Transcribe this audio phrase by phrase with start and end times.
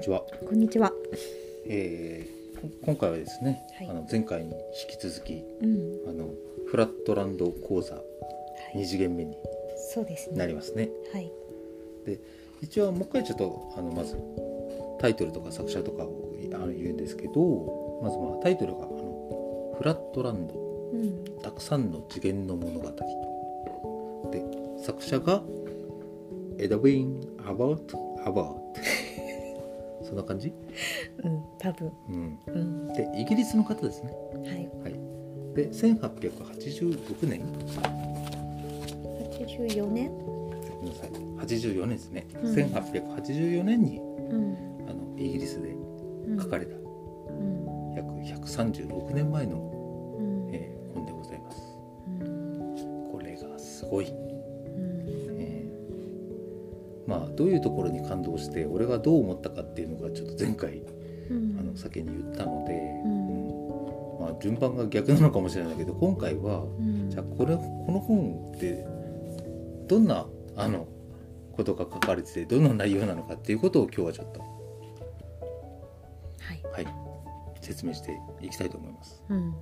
[0.00, 0.22] にちは。
[0.48, 0.92] こんにちは。
[1.66, 4.54] えー、こ今回はですね、はいあの前回に
[4.88, 6.30] 引き続きうん、あの
[6.68, 7.98] フラットランド講座
[8.74, 9.36] 二次元目に
[9.92, 10.38] そうですね。
[10.38, 10.88] なりますね。
[11.12, 11.30] はい。
[12.06, 12.18] で
[12.62, 14.16] 一応もう一回ちょっとあのまず
[15.00, 24.42] タイトルとか作者とかをあの言うんですけど、まずまあタイトルがあのフラットランドうん、たくさんの次元の物語とで
[24.82, 25.42] 作者が
[26.58, 28.59] エドウィン・アバウト・アバウト
[30.10, 30.52] そんな感じ、
[31.22, 31.92] うん、多分。
[32.08, 34.10] うん、うん、でイギリスの方ですね。
[34.10, 34.68] はい。
[34.82, 34.92] はい。
[35.54, 37.40] で1886年。
[39.38, 40.10] 八十四年？
[40.10, 41.10] ごめんなさい。
[41.62, 42.54] 84年ですね、うん。
[42.54, 44.02] 1884年にう
[44.34, 44.56] ん、
[44.88, 46.74] あのイギリスでうん書かれた。
[46.74, 46.78] う
[47.32, 49.69] ん、約136年前の、
[57.40, 60.82] どういうところに感動して俺がどう思ったかっていうのがちょっと前回
[61.30, 62.72] うん、あの先に言ったので、
[63.04, 64.20] うん。
[64.20, 68.84] まあ、順番が逆なのかもしれないけど今回はうん、じゃあこれこの本って
[69.86, 70.88] どんなあの
[71.52, 74.46] ことが書かれててどんな内容なのかっていうことを今日はちょっと、は
[76.80, 76.84] い。
[76.84, 76.94] はい、
[77.60, 79.22] 説明していきたいと思います。
[79.28, 79.54] うん、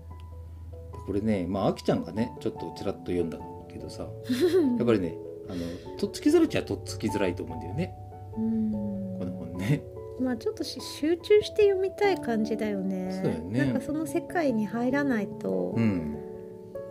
[1.07, 3.39] これねまああきちゃんがねちょっとちらっと読んだ
[3.71, 4.09] けどさ
[4.79, 5.17] やっぱりね
[5.49, 7.95] あのとっつきづらいっちゃとっつきづらいと思うんだよね。
[8.37, 8.71] うん。
[9.19, 9.83] この本ね。
[10.21, 13.21] まあちょっとし集中して読みたい感じだよね。
[13.23, 13.59] そうよね。
[13.59, 16.17] なんかその世界に入らないと、ううん、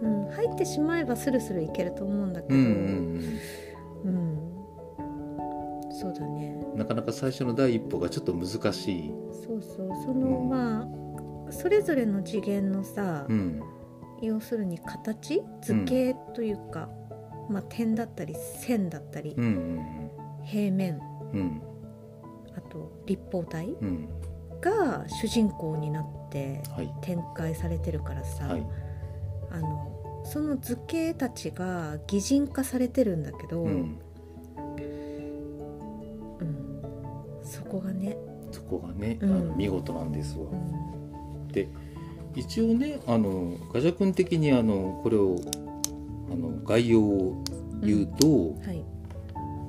[0.02, 3.40] ん、入ってしまえばスルスルいけると思うんだけど、うんうん
[4.06, 4.40] うん。
[5.92, 6.60] そうだね。
[6.74, 9.14] うん、なかなか最初の第一歩がちょっと難しい。
[9.46, 9.90] そうそう。
[10.06, 10.50] その、うん。
[10.50, 10.88] ま
[11.50, 13.62] あそれぞれの次元のさ、うん。
[14.22, 15.44] 要するに形？
[15.62, 16.90] 図形というか、
[17.50, 20.10] まあ、点だったり線だったり、うんうん
[20.44, 21.00] 平面。
[21.34, 21.62] うんうん。
[22.56, 24.10] あと立方体うん。
[24.62, 26.94] が主人公になってはい。
[27.02, 28.66] 展開されてるからさ、はい。
[29.52, 34.00] あのその図形たちが擬人化されてるんだけど、うん、
[36.40, 36.80] うん。
[37.44, 38.18] そこがね、
[38.52, 39.32] そこがね、うん。
[39.32, 40.46] あの見事なんですわ。
[40.52, 40.56] う。
[40.56, 41.48] ん。
[41.50, 41.70] で
[42.36, 45.38] 一応ねあのガジャ君的にあのこれを
[46.32, 47.44] あの概要を
[47.82, 48.84] 言うと、はい。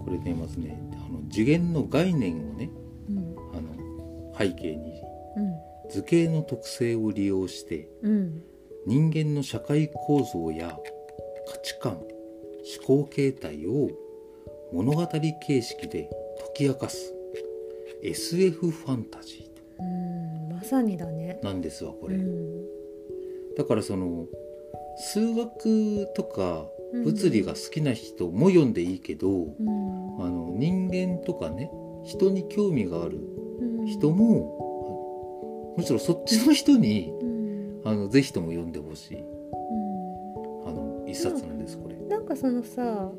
[0.04, 0.80] これねまずね。
[0.94, 2.70] あの次元の概念をね
[3.08, 3.36] うん。
[3.54, 5.02] あの背景に
[5.36, 5.90] うん。
[5.90, 8.42] 図形の特性を利用してうん。
[8.86, 10.76] 人間の社会構造や
[11.46, 12.06] 価値観思
[12.86, 13.90] 考形態を
[14.72, 17.14] 物語形式で解き明かす
[18.02, 20.56] SF ファンタジうん。
[20.56, 21.38] まさにだね。
[21.42, 22.64] ーなんですわこれ、うん。
[23.56, 24.26] だからその
[24.98, 27.04] 数学とかうん。
[27.04, 30.24] 物理が好きな人も読んでいいけど、うん。
[30.24, 31.70] あの人間とかね
[32.04, 33.18] 人に興味がある
[33.60, 33.86] うん。
[33.86, 37.82] 人も、むしろそっちの人にうん。
[37.84, 39.16] あのぜひとも読んでほしい。
[39.16, 39.24] うん。
[40.68, 41.96] あの一冊なんですこれ。
[41.96, 43.10] なんかそのさ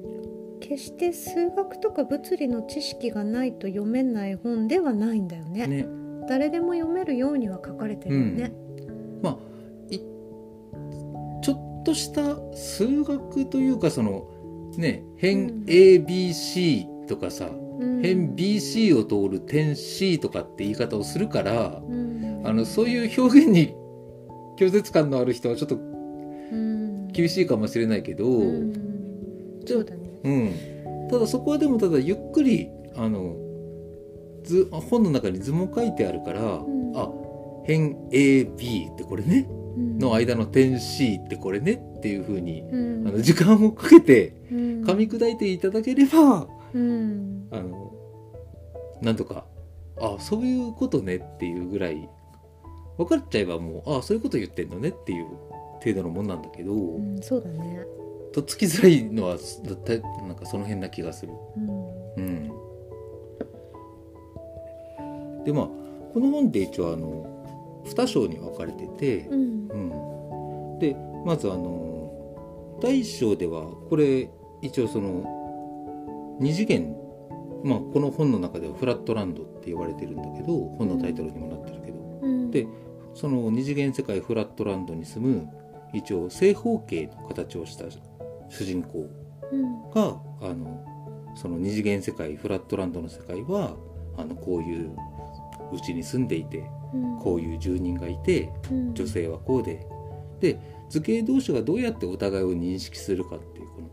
[0.60, 5.68] 決して数学とか物理の知識がないと読めない本ではないんだよね。
[5.68, 5.88] ね、
[6.28, 8.69] 誰でも読めるようには書かれてるよね、まあ
[11.90, 14.28] とした数学というかその
[14.78, 15.64] ねう辺ん。
[15.66, 17.96] ABC とかさ、うん。
[17.98, 22.44] 辺 BC を通る点 C とかって言い方をするから、うん。
[22.46, 23.76] あのそういう表現に
[24.58, 27.08] 拒絶感のある人はちょっとうん。
[27.08, 29.62] 厳しいかもしれないけど、うん。
[29.66, 30.10] そうだね。
[30.24, 33.36] うん、ただそこはでもただゆっくりあの
[34.44, 36.94] 図本の中に図も書いてあるから、ん。
[36.96, 37.10] あ
[37.66, 39.48] 辺 AB ってこれね。
[39.50, 43.08] うんの間の点 C ってこれねっていう風に、うん。
[43.08, 44.58] あの時間をかけてうん。
[44.84, 47.48] 噛み砕いていただければ、うん。
[47.52, 47.94] あの
[49.02, 49.46] なんとか
[50.00, 52.10] あそういうことねっていうぐらい
[52.98, 55.26] 分かっちゃえばもうあそういうこと言ってんのねっていう
[55.82, 57.86] 程度のもんなんだけど、うんそうだね。
[58.34, 61.32] とっつきづらいのは絶対なんかその辺な気がする。
[62.18, 62.52] うん。
[64.98, 65.02] う
[65.42, 65.68] ん、でまあ
[66.14, 67.39] この本って一応あの
[67.96, 69.40] 2章に分かれてて、うん。
[69.70, 70.96] うん、で
[71.26, 74.30] まずあの第1章ではこれ
[74.62, 76.96] 一応その2次元
[77.64, 82.00] まあこの本の中ではフラットランドって言われてるんだけど本のタイトルにもなってるけど。
[82.22, 82.52] うん。
[82.52, 82.68] で
[83.16, 85.48] その2次元世界フラットランドに住む
[85.94, 87.86] 一応正方形の形をした
[88.50, 89.10] 主人公
[89.52, 89.90] うん。
[89.92, 90.86] があの
[91.36, 93.76] その二次元世界フラットランドの世界は
[94.18, 94.96] あのこういう
[95.74, 96.79] うちに住んでいてうん
[97.20, 98.94] こういう住人がいてうん。
[98.94, 99.86] 女性はこうで。
[100.40, 100.60] で
[100.90, 103.90] 図形同士がどうやってお互いを認識するかっていうこの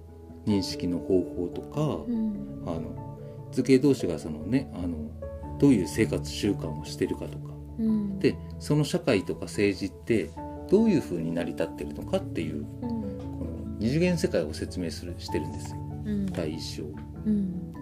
[0.46, 2.62] 認識の方法とか、うん。
[2.66, 5.10] あの図形同士がそのねあの
[5.58, 7.54] どういう生活習慣をしてるかとか。
[7.78, 8.18] うん。
[8.18, 10.30] でその社会とか政治って
[10.70, 12.66] どういうふうに成り立ってるのかっていううん。
[12.80, 15.76] この二次元世界を説明するしてるんですよ。
[16.06, 16.26] うん。
[16.26, 16.84] 第一章。
[17.26, 17.72] うん。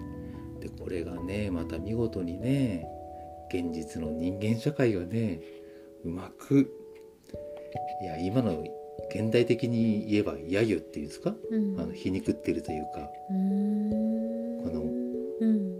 [0.60, 2.88] でこれがねまた見事にね
[3.54, 5.40] 現実の人間社会をね
[6.04, 6.68] うまく
[8.02, 8.64] いや今の
[9.14, 11.34] 現代的に言えば揶揄っていうんですか？
[11.50, 11.80] うん。
[11.80, 13.08] あの皮肉ってるというか。
[14.64, 14.82] この
[15.40, 15.70] うん。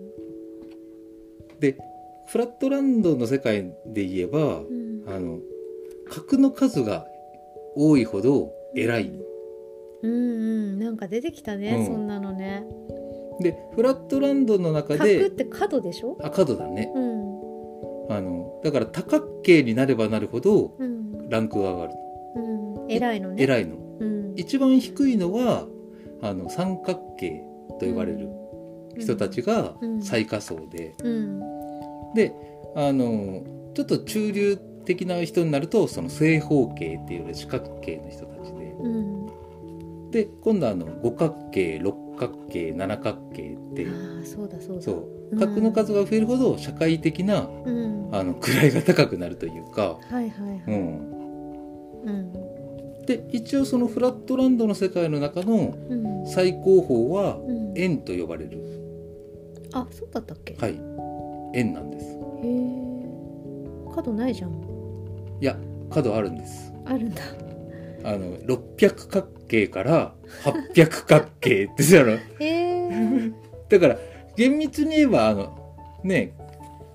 [1.59, 1.76] で
[2.29, 5.05] フラットランドの世界で言えばうん。
[5.09, 5.38] あの
[6.09, 7.06] 角の数が
[7.77, 9.12] 多いほど偉い。
[10.03, 10.79] うんうん。
[10.79, 11.87] なんか出てきたね、うん。
[11.87, 12.65] そんなのね。
[13.41, 16.17] でフラットランドの中角っでて角でしょ？
[16.23, 16.93] あ角だね。
[16.94, 17.24] うん
[18.11, 21.29] あのだから多角形になればなるほどうん。
[21.29, 21.93] ランクが上がる
[22.37, 22.41] う
[22.87, 22.91] ん。
[22.91, 23.43] 偉いのね。
[23.43, 23.77] 偉いの。
[24.01, 24.35] うん。
[24.37, 25.67] 一番低いのは
[26.23, 27.43] あの三角形
[27.81, 28.29] と呼ばれる
[28.99, 30.03] 人たちがうん。
[30.03, 31.41] 最下層で、うん。
[32.15, 32.35] で
[32.77, 33.43] あの
[33.75, 38.73] ちょっと中流的な人になるとその正方形っていう四角形の人たちで。
[38.81, 39.27] うん。
[40.11, 44.83] で今度はあの五角形六角形七角形ってああそうだそうだ。
[44.83, 48.08] そううん角の数が増えるほど社会的なうん。
[48.12, 50.31] あの位が高くなるというか、はいはいはい。
[50.69, 52.32] うん、うん。
[53.06, 56.26] で一応そのフラットランドの世界の中のうん。
[56.26, 57.72] 最高峰はうん。
[57.78, 58.60] 円と呼ばれる。
[59.72, 60.54] あそうだったっけ？
[60.54, 60.78] へはい。
[61.58, 62.06] 円なんです。
[62.44, 63.94] え。
[63.94, 64.50] 角ないじゃん。
[65.40, 65.56] いや
[65.90, 66.72] 角あるんです。
[66.84, 67.22] あるんだ。
[68.04, 70.14] あの600角形から
[70.75, 71.82] 800角形って
[73.78, 73.98] だから
[74.36, 76.36] 厳密に言えばあのね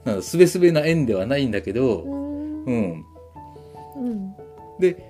[0.05, 2.63] なんだすべすべな円ではないんだけど、うん。
[2.65, 3.05] うん、
[3.97, 4.35] うん。
[4.79, 5.05] で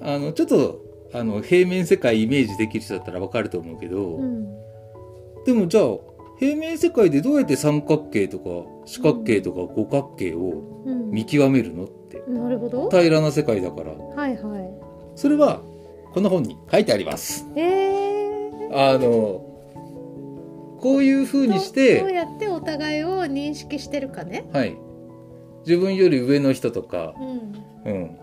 [0.00, 0.80] あのちょっと
[1.12, 4.44] あの平面世界イメージできる人だったらわかると思うけど、うん。
[5.44, 5.84] でもじゃあ
[6.38, 8.44] 平面世界でどうやって三角形とか
[8.86, 11.10] 四角形とか五角形をうん。
[11.10, 12.88] 見極めるのってなるほど。
[12.90, 13.92] 平らな世界だから。
[13.92, 15.60] はいはそれは
[16.12, 17.46] この本に書いてあります。
[17.56, 19.49] えあの
[20.80, 24.48] こういう風にしどうて、やってお互いを認識してるかね。
[24.52, 24.76] はい、
[25.66, 27.14] 自分より上の人とか、
[27.84, 27.92] うん。
[27.92, 28.18] うん、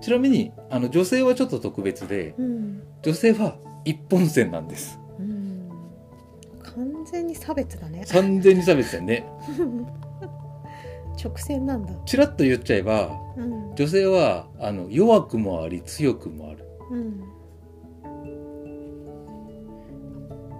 [0.00, 2.82] ちなみにあの女性はちょっと特別でうん。
[3.02, 4.98] 女性は一本線なんです。
[5.18, 5.70] うん。
[6.62, 8.04] 完全に差別だね。
[8.10, 9.26] 完全に差別だよね。
[11.22, 11.94] 直線なんだ。
[12.04, 13.74] ちらっと言っちゃえばうん。
[13.74, 16.66] 女性はあの弱くもあり強くもある。
[16.90, 17.35] うん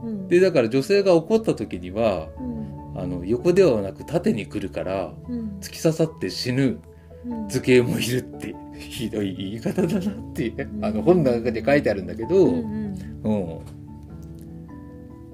[0.05, 0.29] うん。
[0.29, 2.67] でだから女性が怒った時にはうん。
[2.99, 5.59] あの横ではなく縦に来るからうん。
[5.61, 6.81] 突き刺さって死ぬ
[7.27, 7.49] うん。
[7.49, 10.53] 図形もいるってひどい言い方だなって
[10.83, 12.63] あの本の中で書いてあるんだけど、ううん。
[12.63, 12.95] ん
[13.25, 13.61] うん。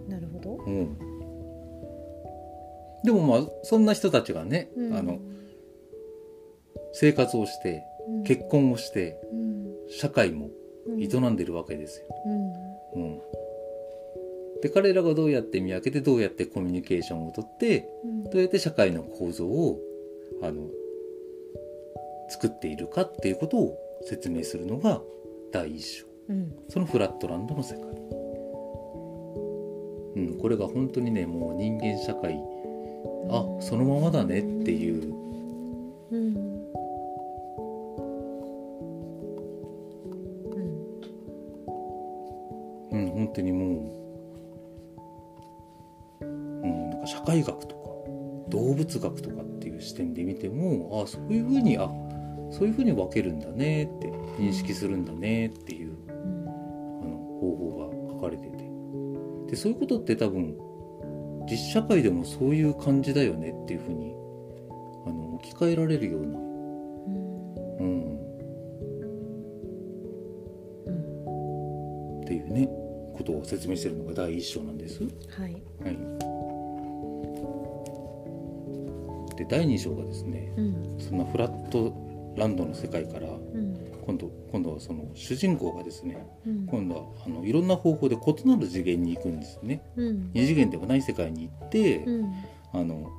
[0.09, 0.59] なるほど。
[3.05, 4.95] でもまあそんな人たちがね、うん。
[4.97, 5.19] あの
[6.93, 8.23] 生活をしてうん。
[8.25, 9.73] 結婚をしてうん。
[9.89, 10.51] 社会も
[10.87, 11.03] うん。
[11.03, 12.07] 営んでるわけですよ。
[12.27, 13.03] うん。
[13.05, 13.21] うん、
[14.63, 18.25] で彼らがどうやって見分けてどうやってコミュニケーションをとってうん。
[18.25, 19.79] どうやって社会の構造を
[20.43, 20.69] あの
[22.31, 25.03] 作っているかっていうことを説明するのが
[25.53, 26.07] 第一章。
[26.29, 26.55] うん。
[26.69, 27.83] そのフラットランドの世界。
[30.15, 32.39] うん、これが本当にねもう人間社会
[33.31, 35.15] あそのままだねっていう
[48.99, 51.89] 動物学とかっていう視点で見てもあそういうふうにあ
[52.51, 54.09] そういうふうに分けるんだねって
[54.39, 58.63] 認識するんだねっていうあの方法が書かれてて。
[59.49, 60.57] でそういうことって多分
[61.51, 64.15] 実社会でもそういう感じだよねっていうふうに
[65.07, 68.17] あの置き換えられるような、うん。
[72.23, 72.67] っていうね
[73.15, 75.03] ことを説明してるのが第一章なんです。
[75.03, 75.09] は
[75.47, 75.53] い。
[75.83, 75.99] はい、
[79.53, 80.97] 第2章がですねうん。
[80.99, 81.93] そんなフラット
[82.39, 83.77] ランドの世界からうん。
[84.07, 86.67] 今度今度はその主人公がですねうん。
[86.67, 89.83] 今度はあのいろんな方法で異なる次元に行くんですね。
[89.97, 90.31] うん。
[90.33, 92.33] 二次元ではない世界に行って、うん。
[92.73, 93.11] あの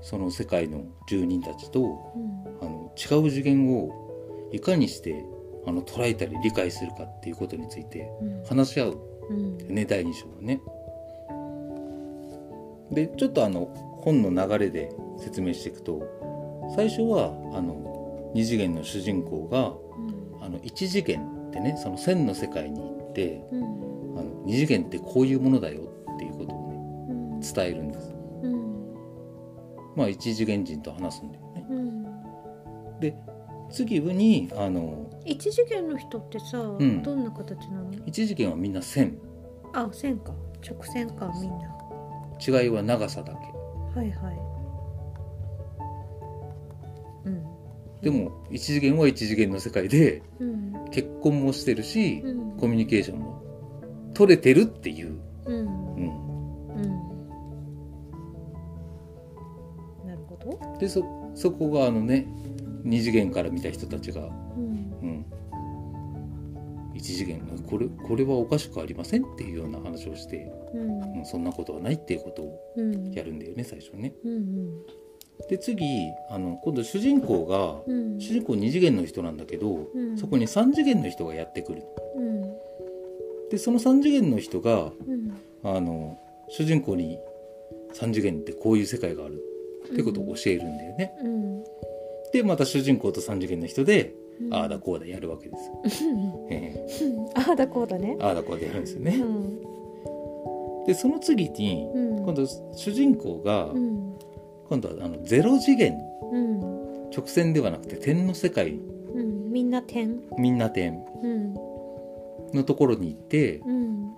[0.00, 2.58] その世界の住人たちとうん。
[2.60, 5.24] あの違う次元をいかにして
[5.66, 8.44] あの捉えたり理解するかっていうことについてうん。
[8.44, 8.98] 話し合う
[9.30, 9.58] うん。
[9.58, 10.60] ね第2章はね。
[12.92, 16.02] でちょっとあの本の流れで説明していくと
[16.76, 19.74] 最初はあの2次元の主人公が
[20.44, 23.62] あの1次元ってねその線の世界に行ってうん。
[24.18, 25.82] あの2次元ってこういうものだよ
[26.14, 26.76] っていうことをね
[27.08, 27.40] うん。
[27.40, 28.12] 伝えるんです。
[28.42, 28.94] うん。
[29.96, 31.66] まあ一次元人と話すんだよね。
[31.70, 33.00] うん。
[33.00, 33.14] で
[33.70, 37.02] 次にあの一次元の人ってさ、ん。
[37.02, 37.90] どんな形なの？
[38.06, 39.18] 一次元はみんな線
[39.72, 40.32] あ線か。
[40.66, 41.68] 直線かみんな。
[42.44, 43.51] 違いは長さだけ
[43.94, 44.38] はいはい。
[47.26, 47.44] うん。
[48.00, 50.72] でも一次元は一次元の世界でうん。
[50.90, 52.56] 結婚もしてるし、うん。
[52.58, 53.42] コミュニケーションも
[54.14, 55.56] 取れてるっていう、うん。
[55.56, 55.66] うん、
[56.74, 56.84] うん。
[60.06, 60.78] なるほど。
[60.78, 61.02] でそ
[61.34, 62.26] そこがあのね
[62.84, 64.26] 二次元から見た人たちが、うん。
[64.26, 64.71] うん、
[67.02, 71.18] 一次元これこれはおかしくありませんっていうような話をして、うん。
[71.18, 73.10] うん、そんなことはないっていうことをうん。
[73.10, 74.14] やるんだよね最初ね。
[74.24, 74.82] うん
[75.48, 75.84] で次
[76.30, 78.20] あの今度主人公がうん。
[78.20, 80.16] 主人公二次元の人なんだけど、うん。
[80.16, 81.82] そこに三次元の人がやってくる
[82.16, 82.42] うん。
[83.50, 85.36] でその三次元の人がうん。
[85.64, 86.18] あの
[86.48, 87.18] 主人公に
[87.92, 89.42] 三次元ってこういう世界がある
[89.92, 91.12] ってことを教えるんだよね。
[91.20, 91.64] うん。
[92.32, 95.56] でまた主人公と三次元の人で、うんああだこうだやるわけで
[95.88, 96.08] す。
[97.34, 98.16] ああだこうだね。
[98.20, 99.16] ああだこうだやるんですよね。
[99.16, 100.84] うん。
[100.86, 102.24] でその次にうん。
[102.24, 104.14] 今度主人公がうん。
[104.68, 105.96] 今度はあのゼロ次元。
[106.32, 106.60] うん。
[107.14, 108.72] 直線ではなくて点の世界。
[109.14, 109.52] うん。
[109.52, 110.20] みんな点。
[110.38, 111.04] みんな点。
[111.22, 111.54] うん。
[112.54, 114.12] のところに行ってうん。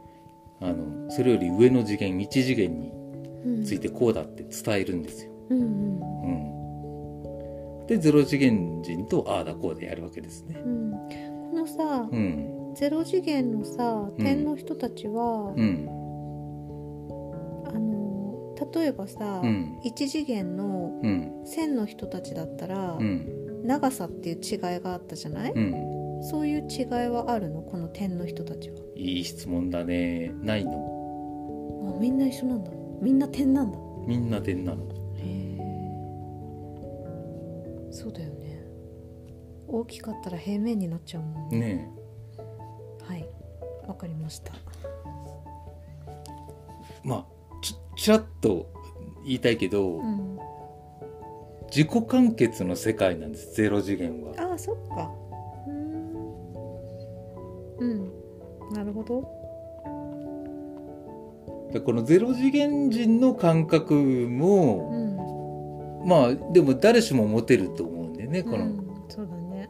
[0.61, 2.92] あのそれより上の次元一次元に
[3.44, 5.30] うんついてこうだって伝えるんですよ。
[5.50, 5.61] うん。
[5.61, 6.53] うん、
[7.87, 10.61] でゼロ次元人とああだこうでやるわけですね。
[10.64, 10.91] うん。
[10.93, 10.99] こ
[11.55, 12.75] のさうん。
[12.75, 14.25] ゼロ次元のさうん。
[14.25, 15.87] 点の人たちはうん。
[17.67, 19.81] あの例えばさうん。
[19.85, 21.43] 一次元のうん。
[21.45, 23.64] 線の人たちだったらうん。
[23.64, 25.53] 長さっていう違いがあったじゃない？
[25.53, 26.23] うん。
[26.23, 27.62] そういう違いはあるの？
[27.62, 28.76] この点の人たちは。
[28.95, 30.33] いい質問だね。
[30.43, 31.95] ないの？
[31.97, 32.71] あみんな一緒なんだ。
[33.00, 33.79] みんな点なんだ。
[34.07, 34.87] みんな点なの。
[37.94, 38.60] そうだよね。
[39.68, 41.58] 大きかったら平面になっちゃうもんね。
[41.60, 41.90] ね
[43.06, 43.24] はい。
[43.86, 44.52] わかりました。
[44.52, 44.58] え
[47.04, 47.26] まあ
[47.62, 48.66] ちちらっと
[49.24, 50.38] 言いたいけど、うん。
[51.70, 54.34] 自己完結の世界なんですゼロ次元は。
[54.38, 55.12] ああそっか。
[55.68, 56.14] うーん。
[57.78, 58.74] うん。
[58.74, 59.22] なるほど。
[61.72, 65.03] でこのゼロ次元人の感覚うも、ん
[66.06, 69.68] まあでも誰しも持てると思うんでねこの、うん、そうだね。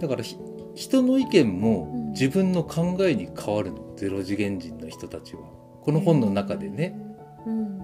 [0.00, 0.36] だからひ
[0.74, 1.60] 人の意見うん。
[1.60, 3.94] も自分の考えに変わるの。
[3.96, 5.42] ゼロ次元人の人たちは。
[5.82, 6.98] この本の中でね、
[7.46, 7.78] うん。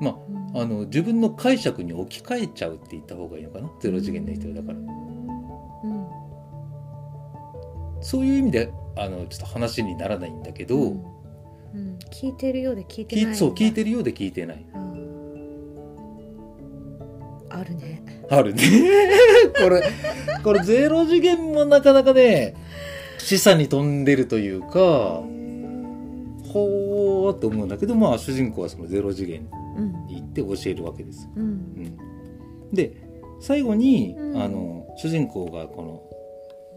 [0.00, 0.18] ま
[0.54, 3.68] ああの自分の解釈に置き換えちゃうって言った方がいいのかな？
[3.80, 4.78] ゼロ次元の人はだから。
[4.78, 6.06] うん。
[8.00, 11.17] そういう意味であのちょっと話にならないんだけど、うんうん
[12.10, 14.64] 聞いてるようで聞いてないそう聞いてるようで聞いてない。
[17.50, 18.02] あるね。
[18.30, 18.62] あるね。
[19.62, 19.82] これ
[20.42, 22.54] これゼロ次元もなかなかね
[23.18, 25.22] 示唆に飛んでるというか
[26.52, 30.06] ほーって思うんだけどまあ主人公はそのゼロ次元うん。
[30.06, 31.24] に行って教えるわけです。
[31.24, 31.30] よ。
[31.36, 31.42] うん。
[31.42, 32.96] うん、で
[33.40, 34.42] 最後に、うん。
[34.42, 36.02] あの主人公がこの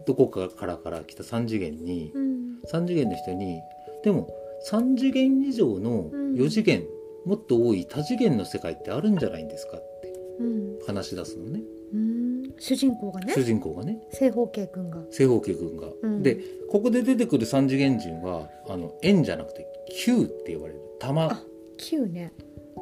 [0.06, 2.42] どこかからから来た3次元に、うん。
[2.70, 3.60] 3次元の人に
[4.04, 4.28] でも
[4.70, 6.34] 3次元以上のうん。
[6.34, 6.84] 4次元、
[7.24, 10.12] もっと多い多次元の世界ってあるんじゃないんですかって。
[10.40, 10.78] うん。
[10.86, 11.60] 話し出すのね。
[11.92, 12.42] うん。
[12.58, 13.32] 主人公がね。
[13.34, 13.98] 主人公がね。
[14.12, 15.02] 正方形くんが。
[15.10, 15.88] 正方形君が。
[16.02, 16.22] うん。
[16.22, 16.38] で
[16.70, 20.80] ここで出てくる3次元人はあの円じゃなくて球って言われる。
[20.98, 21.24] 玉。
[21.24, 21.42] あ
[21.78, 22.32] 9ね。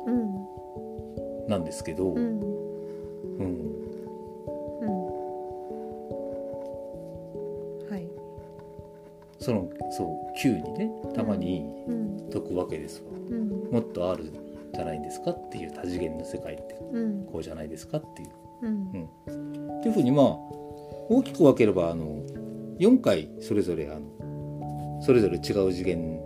[0.07, 1.49] うん。
[1.49, 2.41] なんですけど、うん。
[3.39, 3.90] うん
[9.41, 12.11] そのそう球にね玉にうん。
[12.31, 13.11] 解くわけですわ。
[13.31, 13.49] うん。
[13.73, 14.33] もっとあるん
[14.73, 16.79] じゃないんですかっていう多次元の世界って。
[16.93, 17.25] うん。
[17.25, 18.29] こうじゃないですかっていう。
[18.63, 19.09] うん。
[19.81, 20.27] っていうふうにまあ
[21.09, 22.23] 大きく分ければあの
[22.79, 26.21] 4回それぞれあのそれぞれ違う次元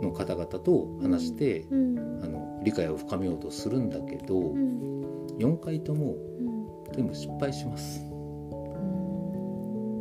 [0.00, 1.98] の方々と話して、うん。
[2.22, 5.26] あの理解を深めようとするんだけど、うん。
[5.38, 6.52] 4回ともうん。
[6.94, 8.00] 全部失敗します。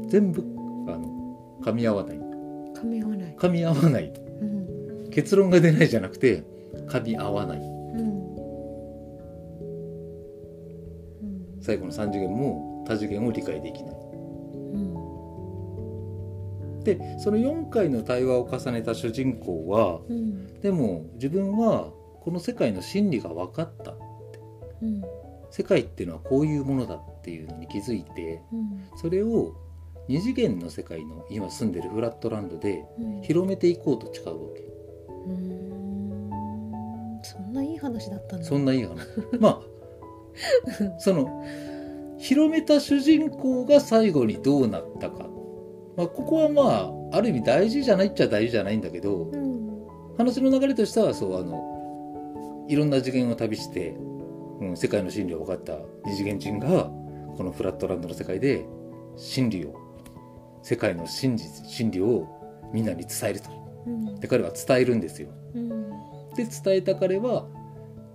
[0.07, 0.43] 全部
[1.61, 2.17] 噛み合わない。
[2.17, 3.35] 噛み合わない。
[3.37, 4.13] 噛み合わない。
[4.41, 4.61] うん
[5.11, 6.43] 結論が出ないじゃなくて
[6.87, 7.57] 噛み合わない。
[7.57, 7.65] うん
[7.99, 8.03] う
[11.57, 13.95] ん最後の3次元も多次元を理解できない。
[14.73, 14.93] うん
[16.83, 21.91] でその4回の対話を重ねた主人公はうんでも自分は
[22.21, 23.93] この世界の真理が分かった
[24.81, 25.01] うん。
[25.51, 28.83] 世界っていうのはこういうものだっていうのに気づいてうん。
[28.97, 29.53] それを
[30.08, 33.22] 二次元の世界の今住んでるフラットランドでうん。
[33.22, 34.62] 広めていこうと誓うわけ。
[34.62, 37.22] うーん。
[37.24, 38.46] そんないい話だったんだ。
[38.46, 38.98] そんないい話。
[39.39, 39.62] まあ
[41.00, 41.43] その
[42.17, 45.29] 広めた主人公が最後にどうなったか、
[45.98, 49.62] まあ、ここはまあある意味大事じゃないっちゃ大事じゃないんだけどうん。
[50.17, 53.96] 話の流れとしてはそうあのいろんな次元を旅して、
[54.60, 56.86] うん、世界の真理を分かった二次元人が
[57.36, 58.65] このフラットランドの世界で
[59.17, 59.80] 真理を
[60.63, 62.27] 世界の真実真理を
[62.73, 63.49] みんなに伝えると。
[63.85, 64.19] うん。
[64.19, 65.29] で彼は伝えるんですよ。
[65.55, 65.69] うん。
[66.35, 67.47] で伝えた彼は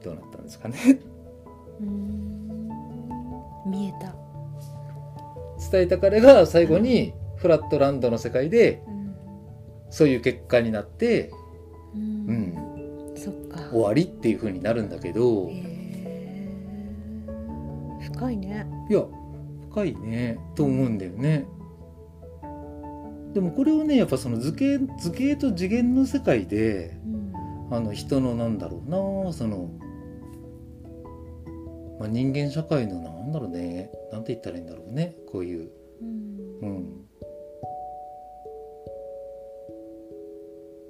[0.03, 0.79] どうなったんですかね。
[3.67, 4.15] 見えた、
[5.71, 9.15] 伝えた彼が最後にフラットランドの世界でうん。
[9.91, 11.31] そういう結果になって、
[11.95, 13.59] ううんん、そっか。
[13.71, 15.49] 終わりっていう風になるんだけど。
[15.51, 18.01] へー。
[18.13, 18.67] 深いね。
[18.89, 19.03] いや
[19.71, 20.39] 深いね。
[20.55, 21.47] と思うんだよね。
[23.37, 27.27] でもこれをねやっぱその図形図形と次元の世界でうん。
[27.71, 28.89] あの人のなんだろう
[29.27, 29.69] なその、
[32.01, 35.69] まあ、人間社会のなんだろうねなんて言ったらいいんだろうねこういう、
[36.63, 36.87] うん。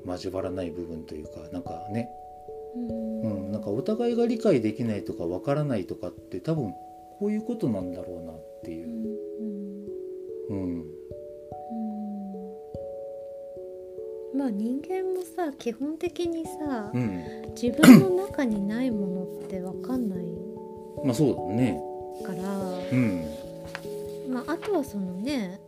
[0.06, 2.08] うん、交わらない部分というかなんかね。
[2.76, 3.46] うん。
[3.46, 6.72] うん、なんかお互いが理解できないとかわからないとかって多分
[7.18, 8.88] こういうことなんだろうなっていう。
[10.50, 10.58] う、ん。
[10.60, 10.95] うん、
[14.36, 20.18] まあ人間もさ基本的にさうん、自分の中にないものって分かんない。
[21.04, 21.80] まあそうだね、
[22.24, 22.38] から、
[22.92, 23.24] うん、
[24.30, 25.60] まあ、あとはそのね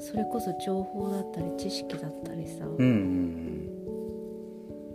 [0.00, 3.68] それこそ情報だったり知識だったりさ、うん、うん、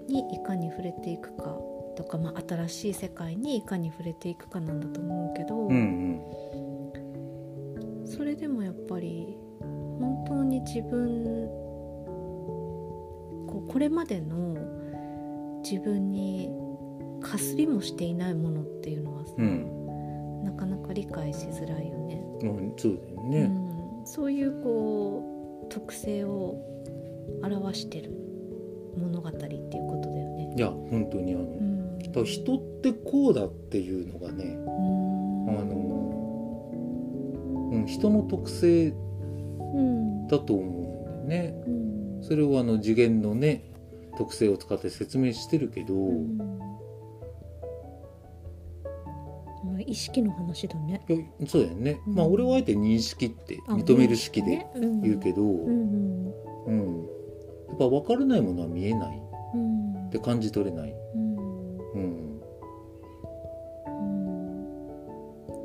[0.08, 1.58] にいかに触れていくか
[1.96, 6.22] とか、まあ、新しい世界にいかに触れていくかなんだと思うけど、うん、
[8.06, 11.50] それでもやっぱり本当に自分
[13.68, 14.58] これまでの
[15.64, 16.50] 自分に
[17.22, 22.24] かすりもしていないものっていうのはさ、うん、なかなか理解しづらいよね。
[22.42, 26.56] うん、そうだよね、うん、そういうこう特性を
[27.44, 28.12] 表してる
[28.98, 29.52] 物語っていう
[29.88, 30.54] ことだよね。
[30.56, 36.70] いや本当にあの、うん、人ってこうだっていうのがね、うんあの、
[37.72, 38.94] うん、人の特性
[39.60, 41.64] うんだと思うんだよね。
[41.68, 41.77] うん
[42.22, 43.72] それをあの次元のね
[44.18, 46.38] 特性を使って説明してるけど、うん。
[46.38, 46.46] ま
[49.78, 51.02] あ意識の話だね。
[51.08, 52.16] いやそうだよね、うん。
[52.16, 56.34] まあ俺はあえて認識って認める式で言うけど、うん
[56.68, 57.08] うん。
[57.70, 59.22] やっぱ分からないものは見えない。
[59.54, 60.10] うん。
[60.10, 60.96] で感じ取れない、
[61.96, 62.40] うん。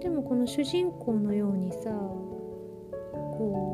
[0.01, 1.91] でもこの主人公のようにさ
[3.11, 3.72] こう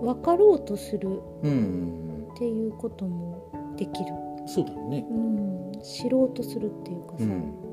[0.00, 2.26] 分かろうとするうん。
[2.34, 4.10] っていうこともできる、
[4.46, 5.06] そうだね。
[5.10, 7.68] うん、知ろうとするっていうかさ、うん。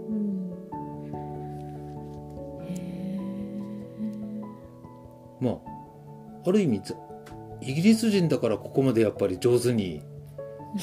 [5.39, 5.55] まあ
[6.47, 6.95] ある意味ざ
[7.61, 10.01] イギリス人だからここまでやっぱり上手に
[10.75, 10.79] あ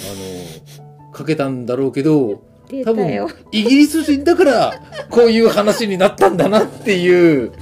[1.05, 2.43] の 書けたんだろうけど
[2.85, 4.73] 多分イギリス人だから
[5.11, 7.53] こういう話になったんだなっていう。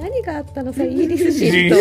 [0.00, 1.76] 何があったのさイギリス人と。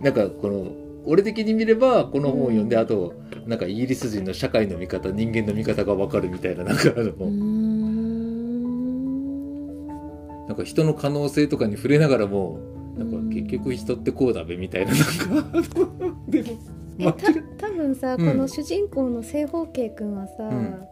[0.00, 0.66] なんかこの
[1.06, 3.14] 俺的に見ればこの本を読んで、あと
[3.46, 7.12] なんかイギリス人の社会の見方人間の見方が分かるみたいななんかあの、
[10.48, 12.60] なんか人の可能性とかに触れながらも
[12.98, 15.78] なんか結局人ってこうだべみたいななんか。
[16.28, 16.58] で も
[16.98, 18.26] えた多分さ、うん。
[18.26, 20.84] この主人公の正方形くんはさ、うん。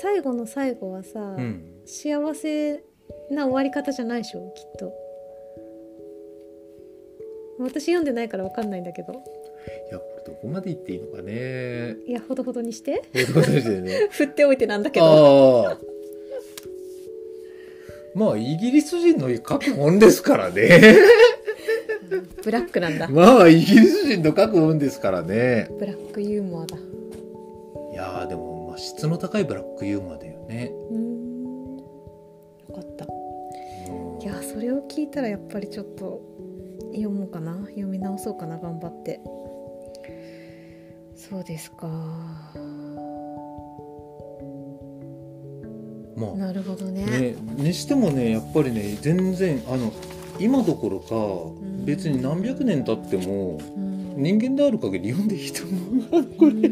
[0.00, 1.64] 最後の最後はさ、うん。
[1.86, 2.82] 幸せ
[3.30, 4.52] な終わり方じゃないでしょ？
[4.54, 4.92] きっと。
[7.58, 9.12] 私読んでないから分かんないんだけど。
[9.12, 9.16] い
[9.92, 11.96] やこれどこまで言っていいのかね。
[12.06, 13.02] いやほどほどにして。
[14.10, 15.66] 振っておいてなんだけど。
[15.66, 15.78] ああ。
[18.14, 20.68] まあイギリス人の書く本ですからね
[22.42, 23.08] ブラックなんだ。
[23.08, 25.68] まあイギリス人の書く本ですからね。
[25.78, 26.76] ブラックユーモアだ。
[26.76, 30.72] いやーでも、まあ、質の高いブラックユーモアだよね。
[30.90, 31.76] うーん。
[31.76, 31.84] よ
[32.74, 33.06] かった。
[33.06, 34.22] うん。
[34.22, 36.20] いやそれを聞いたらやっぱりちょっと
[36.92, 37.54] 読もうかな。
[37.68, 39.20] 読み直そうかな頑張って。
[41.14, 41.86] そうですか。
[46.16, 47.04] まあなるほどね。
[47.04, 49.92] ね、にしてもねやっぱりね全然あの
[50.40, 51.84] 今どころかん。
[51.84, 54.14] 別に何百年経ってもうん。
[54.16, 56.70] 人間である限り読んでいいと思うこうれ。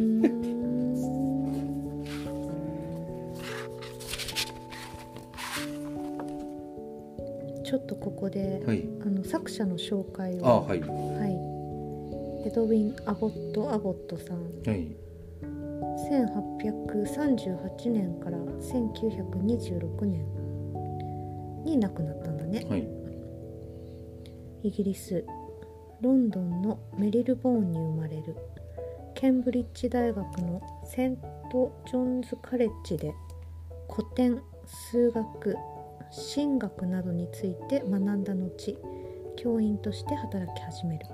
[7.62, 8.88] ちょっとここで、はい。
[9.02, 10.46] あの作者の紹介を。
[10.46, 10.80] あはい。
[10.80, 10.86] は
[11.26, 12.48] い。
[12.48, 14.38] エドウィン・アボット・アボットさん。
[14.64, 14.96] はい。
[16.10, 20.24] 1838年から1926年
[21.64, 22.64] に亡くなったんだね。
[22.66, 22.97] はい
[24.62, 25.24] イギリス
[26.00, 28.36] ロンドンのメリルボーンに生まれる。
[29.14, 31.16] ケンブリッジ大学のセン
[31.50, 33.12] ト・ジョンズ・カレッジで
[33.90, 35.56] 古典数学
[36.34, 38.78] 神学などについて学んだ後
[39.36, 41.06] 教員として働き始める。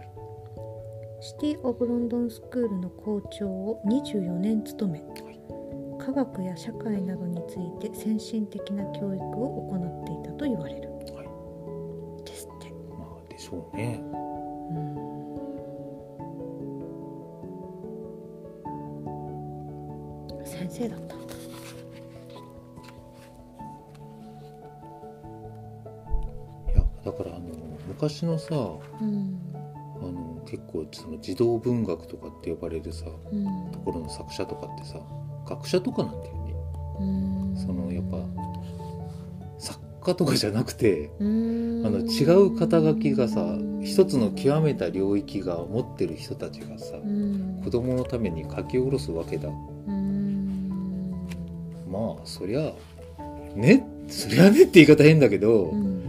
[1.20, 5.02] シティ・オブ・ロンドンスクールの校長を24年務め。
[5.98, 10.93] 科学や社会などについて先進的な教育を行っていたと言われる。
[13.54, 14.02] まあでしょうね。
[20.44, 21.14] 先生だった。
[21.14, 21.18] い
[26.76, 27.46] やだからあの
[27.88, 28.58] 昔のさう
[29.04, 29.38] ん。
[29.96, 33.70] あの結構その児童文学とかって呼ばれるさうん。
[33.72, 34.98] ところの作者とかってさ
[35.48, 36.54] 学者とかなんだよね。
[37.00, 37.54] うん。
[37.56, 38.28] そのやっぱ作
[40.04, 41.82] 家とかじゃなくてうん。
[41.84, 47.60] あの違う肩書きがさ一つの極めた領域が持ってる人たちがさうん。
[47.64, 49.48] 子供のために書き下ろすわけだ。
[49.48, 49.52] う
[49.90, 50.70] ん。
[51.90, 52.72] まあそりゃ
[53.56, 56.02] ねそりゃねって言い方変だけど、うん。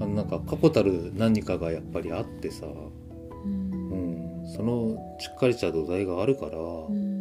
[0.00, 4.42] あのなんか確固たる何かがやっぱりあってさ、うん。
[4.42, 7.14] うん、そのしっかりした土台があるからうん。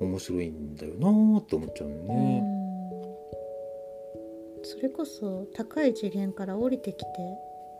[0.00, 2.53] 面白いんだよなーって思っちゃうよね。
[4.64, 7.06] それこそ高い次元から降りてきて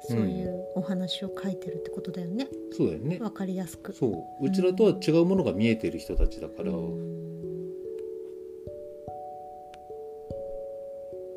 [0.06, 3.18] そういうお話を書いてるってことだよね、そうだよね。
[3.20, 3.94] わかりやすく。
[3.94, 4.06] そ
[4.40, 4.46] う。
[4.46, 7.24] うちらとは違うものが見えてる人たちだから、うん。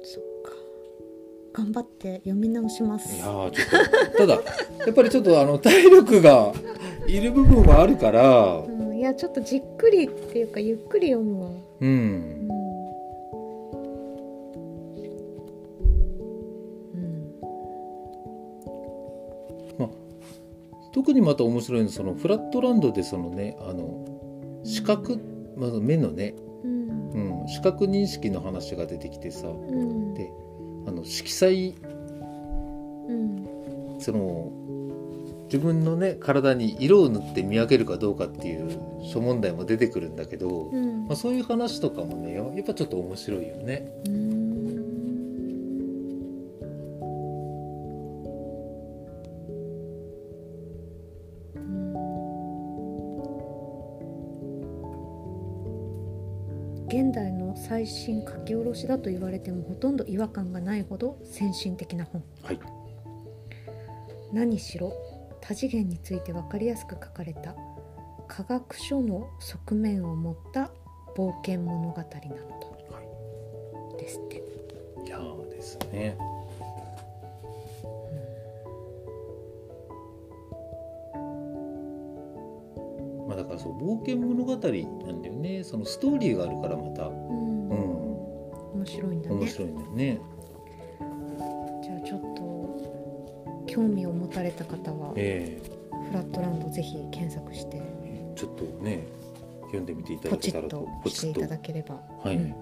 [0.03, 0.51] そっか。
[1.53, 3.15] 頑張って読み直します。
[3.15, 4.17] いやーちょっと。
[4.17, 4.41] ただや
[4.91, 6.51] っぱりちょっとあの体力が
[7.07, 8.57] いる部分はあるから。
[8.57, 12.49] うん、いやちょっとじっくりっていうかゆっくり読むわ、ううんん。
[12.49, 12.66] うん
[20.97, 24.03] 特にまた面白いのはそのフラットランドでそのねあの
[24.65, 25.21] 視覚、
[25.55, 26.33] まず目のね、
[26.63, 27.11] うん。
[27.11, 30.15] うん、視覚認識の話が出てきてさうん。
[30.15, 30.31] で
[30.87, 31.75] あの色彩
[33.09, 33.97] うん。
[33.99, 34.51] その
[35.43, 41.05] 自分のね体に色を塗って見分けるかどうかっていう諸問題も出てくるんだけど、うん。
[41.05, 43.87] まあ、そういう話とかもねやっぱちょっと面白いよね。
[57.87, 62.21] 最新書き下ろしだと言われてもほとんど違和感がないほど先進的な本。
[62.43, 62.59] はい、
[64.33, 64.91] 何しろ
[65.39, 67.55] 多次元について分かりやすく書かれた
[68.27, 70.69] 科学書の側面を持った
[71.15, 73.97] 冒険物語なのと。
[73.97, 74.43] ですって。
[75.05, 76.17] いやーですね。
[83.27, 85.63] まあだからそう冒険物語なんだよね。
[85.63, 87.09] そのストーリーがあるからまた、
[88.97, 89.35] 白いんだね。
[89.35, 90.19] 面白いんだよね。
[91.83, 95.61] じゃあちょっと興味を持たれた方はえ
[96.09, 97.81] フラットランドぜひ検索して。
[98.03, 99.07] えちょっとね
[99.65, 101.95] 読んでみていたポだけたらとチッとしていただければ。
[102.23, 102.55] はい、うん。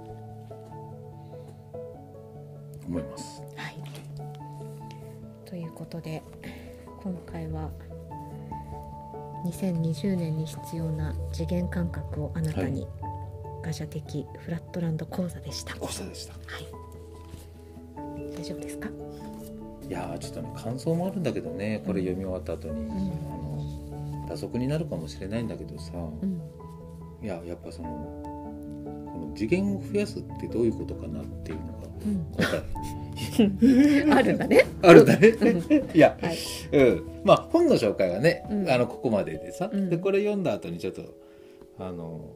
[2.87, 3.41] 思います。
[3.55, 3.75] はい。
[5.45, 6.21] ということで
[7.01, 7.69] 今回は
[9.45, 13.04] 2020年に必要な次元感覚をあなたに、ガ
[13.73, 15.73] シャ的フラットランド講座でした。
[15.73, 16.33] はコスタでした。
[16.33, 16.37] い。
[18.37, 18.89] 大丈夫ですか？
[19.87, 26.41] いやーちょっとね感想もあるんだけどねこれ読み終わった後に、んあの打足になるかもしれないんだけどさ、うん。
[27.23, 27.89] いややっぱその
[28.23, 32.63] この次元を増やすってどういうことかなっていうのが今回
[33.45, 34.13] うん。
[34.13, 34.65] あるんだね。
[34.81, 35.27] あるんだね。
[35.29, 36.37] う いや、はい。
[36.73, 41.03] うん、まあ本の紹介はね、うんあのここまででさ、うんでこれ読んだ後にちょっと
[41.79, 42.33] あの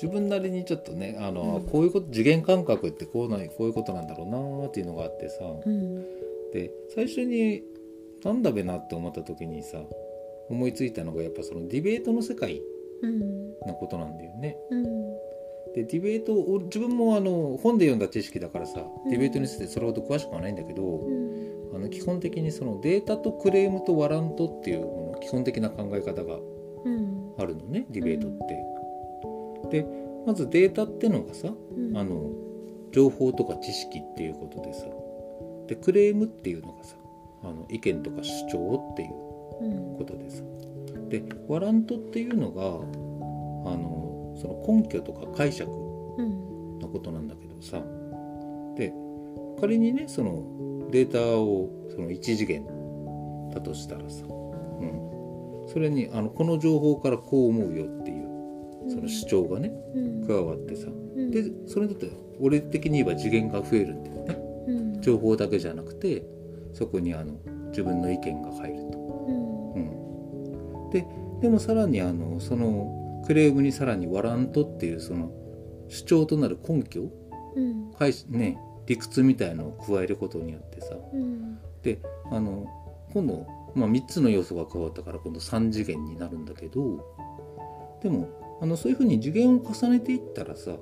[0.00, 6.02] 自分なりにちょっとねあの、うんこういうこと次元感覚ってこうないこういうことなんだろうなーっていうのがあってさ、うん。
[6.52, 7.62] で最初に
[8.24, 9.78] なんだべなって思った時にさ
[10.48, 12.60] 思いついたのがやっぱそのディベートの世界
[13.02, 13.48] うん。
[13.66, 14.56] のことなんだよね。
[14.70, 14.84] うん。
[15.74, 21.74] でディベートを自分もあの本で読んだ知識だからさうんディベートについてそれほど詳しくはないんだけど、うん。
[21.74, 24.86] あの基本的にそのデータとクレームとワラントっていう
[25.20, 26.38] 基本的な考え方が
[26.84, 27.32] うん。
[27.36, 28.73] あるのねディベートって。
[29.70, 29.86] で
[30.26, 31.96] まずデータってのがさうん。
[31.96, 32.30] あの
[32.92, 34.86] 情報とか知識っていうことでさ
[35.66, 36.96] でクレームっていうのがさ
[37.42, 39.10] あの意見とか主張っていう
[39.62, 39.98] うん。
[39.98, 40.42] ことでさ。
[41.08, 46.78] でワラントっていうのがあのその根拠とか解釈うん。
[46.78, 47.82] のことなんだけどさ。
[48.76, 48.92] で
[49.60, 52.66] 仮にねそのデータをその1次元
[53.52, 58.23] だとしたらさ、うん、それにあのこの情報からこう思うよっていう
[58.88, 60.26] その主張がねうん。
[60.26, 60.88] 加わってさ。
[60.88, 61.30] うん。
[61.30, 64.38] でそれだって俺的に言えば次元が増えるんだよね。
[64.68, 65.00] うん。
[65.00, 66.24] 情報だけじゃなくて
[66.72, 67.34] そこにあの
[67.68, 68.98] 自分の意見が入ると。
[69.28, 70.84] うん。
[70.84, 71.06] うん、で
[71.40, 75.30] でもさらにあのそのクレームにさらにワラントっていうその
[75.88, 77.10] 主張となる根拠
[77.56, 77.90] うん。
[78.30, 80.94] ね理屈みたいのを加えることによってさ。
[81.12, 81.58] うん。
[81.82, 82.66] であの
[83.12, 87.04] 今度、まあ、3つの要素が加わったから今度3次元になるんだけど
[88.02, 88.28] でも
[88.60, 90.72] あのそういうふうに次元を重ねていったらさ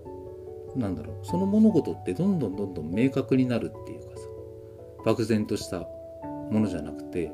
[0.77, 4.23] なんだろうその物事ってどんどんどんどん明確になるっていうかさ
[5.05, 7.33] 漠然としたものじゃなくて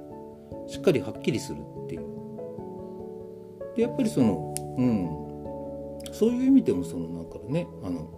[0.67, 2.03] しっかりはっきりするっていう。
[3.77, 5.29] でやっぱりそのうん
[6.13, 8.09] そういう意味でもそのなんかねあの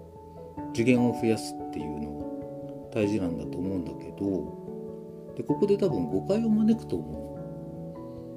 [0.74, 7.36] 次元を増やすっていうのは大事なんだと思うんだけどでここで多分誤解を招くと思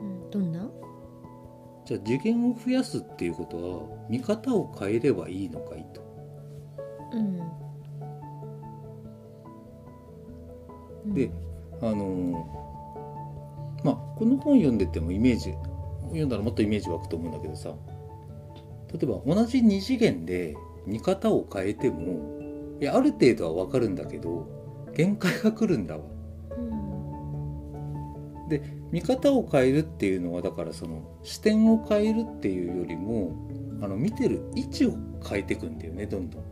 [0.02, 0.70] うんどんな？
[1.86, 6.02] じゃあ次元を増やすっていうことは見方を変えればいいのかいと。
[7.14, 7.40] うん。
[11.06, 11.30] うんで
[11.82, 15.54] あのーまあこの本読んでてもイメージ
[16.08, 17.74] 読んだらもっとイメージ湧くと思うんだけどさ。
[18.94, 24.48] 例えば同じ2次元で見方を変えてもいやある程度は分かるんだけど
[24.96, 26.04] 限界が来るんだわ
[28.50, 33.36] うん見方を変えるっていうのはだからその視点を変えるっていうよりも
[33.82, 34.94] あの見てる位置を
[35.28, 36.44] 変えていくんだよねどんどん。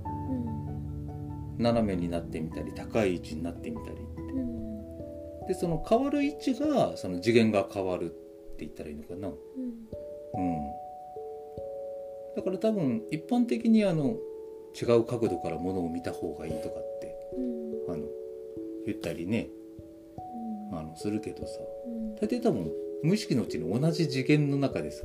[1.59, 4.31] 斜めになってみたり高い位置になってみたりう
[5.43, 5.47] ん。
[5.47, 8.09] でその変わる位置がその次元が変わるっ
[8.57, 9.27] て言ったらいいのかな。
[9.27, 9.35] うん。
[12.35, 14.15] だから多分一般的にあの
[14.81, 17.15] 違う角度からものを見た方がいいとかって
[17.87, 17.93] うん。
[17.93, 18.05] あの
[18.87, 19.47] 言ったりね。
[20.73, 21.59] あのするけどさ。
[21.59, 21.80] うん
[22.21, 22.71] 大抵多分
[23.03, 25.03] 無意識のうちに同じ次元の中でさ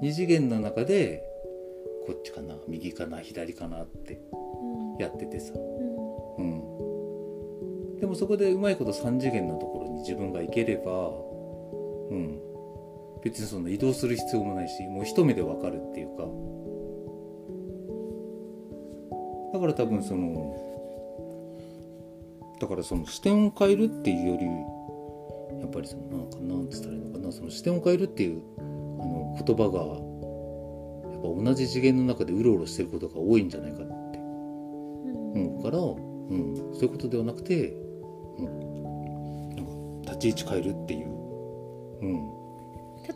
[0.00, 0.08] うん。
[0.08, 1.22] 2次元の中で
[2.06, 4.18] こっちかな右かな左かなって
[4.62, 4.96] うん。
[4.96, 6.60] やっててさ、うん。
[7.92, 11.10] うん、でもそこでうまいこと3次元のところに自分が行ければ、
[12.10, 12.40] うん、
[13.22, 16.24] 別にその移動する必要もないしもう一目でわかるっていうか。
[19.52, 20.68] だから多分その
[22.60, 24.50] だからその視点を変えるっていうよりや
[25.68, 30.08] っぱりそのなんかなんつったらいいのかなその視点を変えるっていうあの言葉が
[31.12, 33.84] やっぱ同じ次元の中でうろうろしてることが多いんじゃないかって。
[33.84, 33.98] うん。
[35.34, 37.72] 思うから、うん、そういうことではなくて、
[38.38, 41.08] うん、なんか立ち位置変えるっていう、
[42.00, 42.14] うん、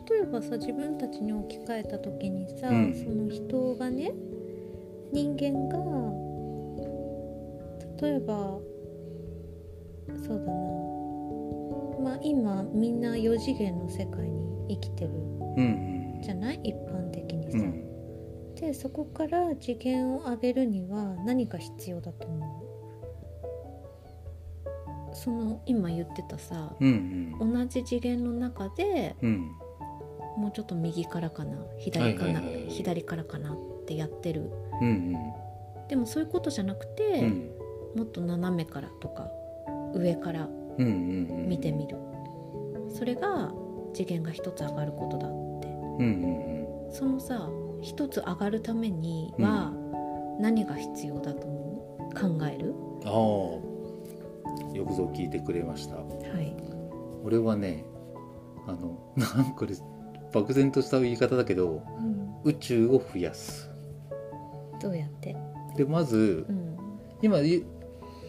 [0.09, 2.95] 例えばさ自分たちに置き換えた時にさ、うん。
[2.95, 4.13] その人がね
[5.13, 5.79] 人間が
[8.01, 8.59] 例えば
[10.27, 10.92] そうだな
[12.03, 15.11] まあ今みんな4次元の世界に生きてる
[15.57, 16.61] うんじゃない？
[16.63, 17.65] 一般的にさ、うん。
[17.65, 17.89] うん
[18.55, 22.63] でそこから次元を上げるには何が必要だと思
[25.11, 25.15] う？
[25.15, 29.31] その今言ってたさうん同じ次元の中でうん。
[29.31, 29.51] うん
[30.35, 31.59] もうちょっと右からかな？
[31.79, 34.51] 左かな、左からかなってやってる。
[34.81, 35.13] うん
[35.89, 37.51] でもそういうことじゃなくて、うん。
[37.97, 39.29] もっと斜めからとか
[39.95, 41.97] 上からうんうんうん見てみる、
[42.89, 43.53] それが
[43.95, 45.31] 次元が一つ上がることだっ
[45.61, 45.69] て。
[45.99, 46.09] うんう
[46.49, 46.53] ん
[46.93, 47.49] そのさ
[47.81, 49.73] 一つ上がるためには
[50.39, 52.39] 何が必要だと思う？
[52.39, 52.75] 考える？
[52.75, 53.11] うんあ
[54.73, 54.77] あ。
[54.77, 55.97] よくぞ聞いてくれました。
[55.97, 56.03] は
[56.41, 56.55] い。
[57.25, 57.85] 俺はね
[58.67, 59.75] あのなんかこれ
[60.33, 63.71] 漠然とした言い方だけどうん、宇宙を増やす。
[64.81, 65.35] どうやって、
[65.77, 66.77] でまずうん。
[67.23, 67.65] 今い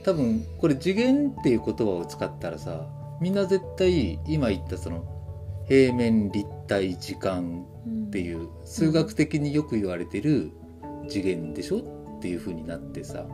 [0.03, 2.87] 多分これ次元っていう言葉を使ったらさ
[3.21, 5.05] みんな絶対今言ったその
[5.67, 10.51] 平面立体時間うん、っていう数学的によく言われてる
[11.09, 13.25] 次元でしょっていう風になってさ。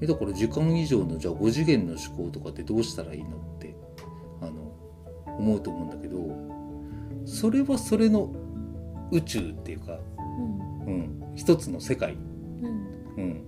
[0.00, 3.76] えだから時間以上のじゃあ5次元の思考とかってどうしたらいいのって
[4.40, 4.74] あの
[5.38, 6.16] 思うと思うんだけど
[7.26, 8.32] それはそれの
[9.12, 9.98] 宇宙っていうか、
[10.86, 10.94] うん。
[10.94, 13.14] うん、一つの世界、うん。
[13.16, 13.44] うん、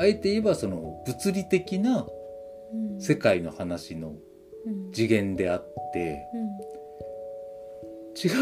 [0.00, 2.06] あえて言えばその物理的な
[2.72, 3.00] うん。
[3.00, 4.14] 世界の話の
[4.66, 4.92] うん。
[4.92, 6.38] 次元であってう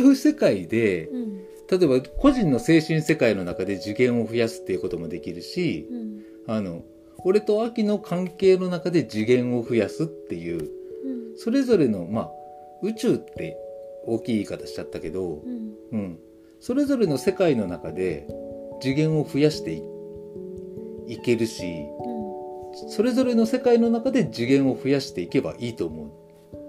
[0.04, 0.06] ん。
[0.06, 1.36] 違う世界でうん。
[1.68, 6.54] 例えば個人の精神世界の中で次元を増やすっていうこともできるしうん。
[6.54, 6.82] あの
[7.24, 11.36] 俺と秋の関係の中で次元を増やすっていううん。
[11.36, 12.30] それぞれのまあ
[12.84, 13.56] 宇宙って
[14.06, 15.74] 大きい言い方しちゃったけど、うん。
[15.90, 16.18] うん、
[16.60, 18.28] それぞれの世界の中で
[18.80, 19.82] 次元を増やしてい
[21.08, 21.86] いけるし
[22.88, 26.10] それぞれの世界の中で次元を増やしていけばいいと思う。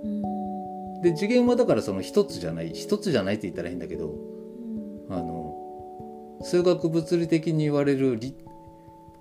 [0.04, 1.02] うん。
[1.02, 5.14] で次元はだからその一つじゃない一つじゃないって言ったら変だけどうん。
[5.14, 8.38] あの数学物理的に言われる立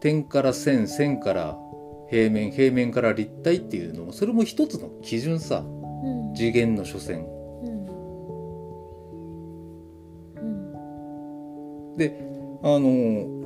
[0.00, 1.58] 点から線線から
[2.10, 5.58] 平面平面から立体っていうのもそれも一つの基準さ。
[5.58, 6.34] うん。
[6.34, 7.18] 次元の所詮。
[7.18, 7.86] うん。
[10.36, 10.40] う
[11.94, 11.96] ん。
[11.96, 12.28] で
[12.62, 13.37] あの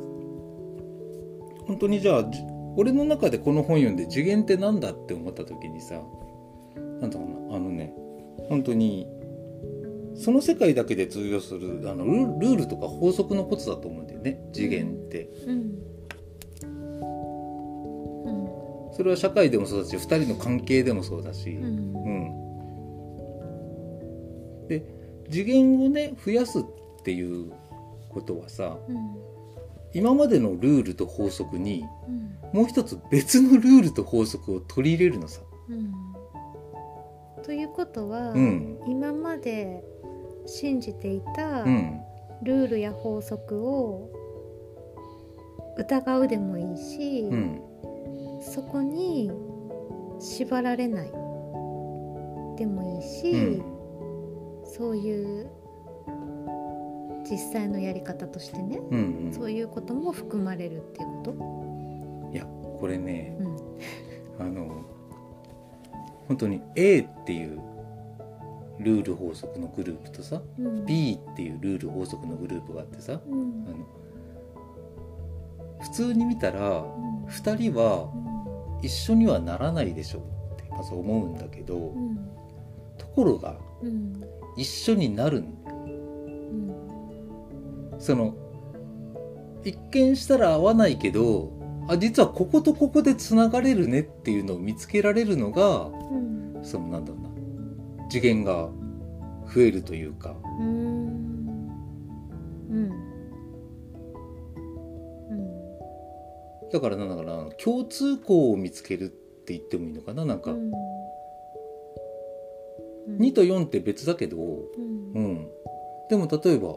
[1.72, 2.44] 本当にじゃあじ
[2.76, 5.94] 俺の中でこの本読んで次元ってなんだって思った時にさ
[7.00, 7.94] なんだろうなあのね
[8.50, 9.08] 本当に
[10.14, 12.04] その世界だけで通用するあの
[12.38, 15.30] ルールとか法則のことだと思うんだよね次元って。
[15.46, 15.78] うん。
[18.94, 21.64] それは社会でもそうだし2人の関係でもそうだし、うん。
[21.64, 21.68] う
[24.66, 24.68] ん。
[24.68, 24.84] で
[25.30, 26.64] 次元をね増やすっ
[27.02, 27.50] ていう
[28.10, 29.32] ことはさうん
[29.94, 32.32] 今までのルールと法則にうん。
[32.52, 35.40] もう一つ別のルールと法則を取り入れるのさ。
[35.68, 35.92] うん。
[37.42, 38.78] ということは、うん。
[38.86, 39.82] 今まで
[40.46, 42.00] 信じていたうん。
[42.42, 44.10] ルールや法則を
[45.78, 47.60] 疑うでもいいし、うん。
[48.42, 49.30] そこに
[50.18, 51.10] 縛られない
[52.58, 53.64] でもいいし、うん。
[54.64, 55.50] そういう
[57.28, 59.32] 実際のやり方としてね、うんうん。
[59.32, 63.44] そういうことも含まれるっていうこいやこれねと、
[64.44, 64.48] うん。
[64.48, 64.84] あの
[66.28, 67.60] 本当に A っていう
[68.80, 70.86] ルール法則のグループとさうん。
[70.86, 73.66] B っていうルール法則のグループがあってさうん。
[73.68, 73.86] あの
[75.80, 77.24] 普通に見たらうん。
[77.26, 78.10] 2人は
[78.82, 80.22] 一緒にはならないでしょう
[80.54, 82.16] ってまず思うんだけどうん。
[82.98, 84.24] ところがうん。
[84.56, 85.61] 一緒になるんうん
[88.02, 88.34] その
[89.64, 91.52] 一見したら合わないけど
[91.88, 96.64] あ実はこことここでつながれるねっていうのを見つけられるのがうん。
[96.64, 97.28] そのなんだろうな
[98.10, 98.68] 次元が
[99.54, 100.34] 増えるというか。
[100.60, 100.66] うん。
[102.70, 102.90] うん。
[106.72, 110.72] だからなんだかな共通項を見つけるって言ってもいいのかななんか、うん。
[113.18, 115.12] 2と4って別だけど、うん。
[115.14, 115.48] うん、
[116.08, 116.72] でも例えばあ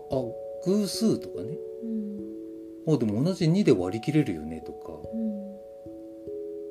[0.65, 1.57] 偶数とかね。
[1.83, 2.95] うん。
[2.95, 4.93] あでも同じ2で割り切れるよねとか。
[4.93, 5.55] うん。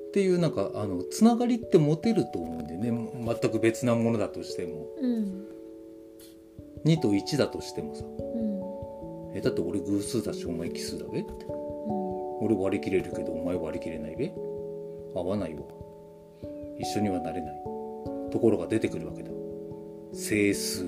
[0.08, 2.90] っていうなんかあのつながりって持てると思うんでね。
[2.90, 4.86] 全く別なものだとしても。
[5.00, 5.46] うん。
[6.84, 8.04] 2と1だとしてもさ。
[8.04, 9.36] うん。
[9.36, 11.20] えだって俺偶数だしお前奇数だべ。
[11.20, 11.46] って
[12.40, 14.32] 俺割り切れるけどお前割り切れないべ。
[15.14, 15.62] 合わないわ。
[16.78, 17.54] 一緒にはなれない。
[18.30, 19.30] ところが出てくるわけだ。
[20.12, 20.84] 整数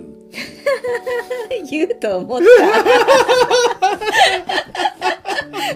[1.71, 2.41] 言うと思っ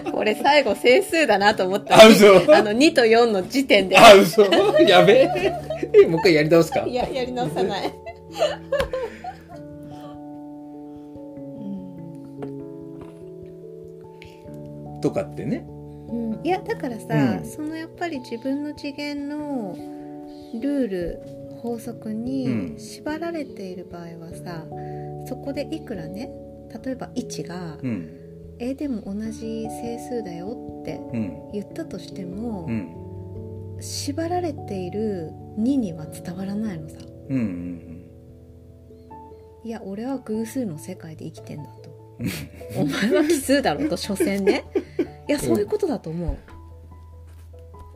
[0.03, 0.11] た。
[0.11, 2.01] これ最後整数だなと思った。
[2.01, 2.27] あ嘘。
[2.53, 3.97] あの2と4の時点で。
[3.97, 4.43] あ嘘。
[4.87, 6.07] やべえ。
[6.07, 6.85] もう一回やり直すか？
[6.87, 7.93] いややり直さない。
[15.01, 15.65] とかってね。
[16.09, 16.39] うん。
[16.43, 17.05] いやだからさ、
[17.41, 17.45] うん。
[17.45, 19.75] そのやっぱり自分の次元の
[20.53, 21.19] ルール
[21.61, 22.77] 法則うにん。
[22.79, 24.65] 縛られている場合はさ、
[25.31, 26.29] そこでいくらね
[26.83, 28.09] 例えば1がうん
[28.59, 31.51] 「えでも同じ整数だよ」ってうん。
[31.53, 33.77] 言ったとしても、うん。
[33.79, 36.97] 縛られている2には伝わらないのさ。
[37.29, 37.87] うんうん
[39.63, 41.91] いや俺は偶数の世界で生きてんだと。
[42.81, 44.63] お前は奇数だろと所詮ね。
[45.29, 46.35] いやそういうことだと思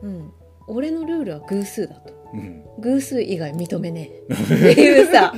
[0.02, 0.06] う。
[0.06, 0.32] うん
[0.68, 2.12] 俺のルールは偶数だと。
[2.32, 2.64] うん。
[2.80, 4.34] 偶数以外認めねえ。
[4.72, 5.32] っていうさ。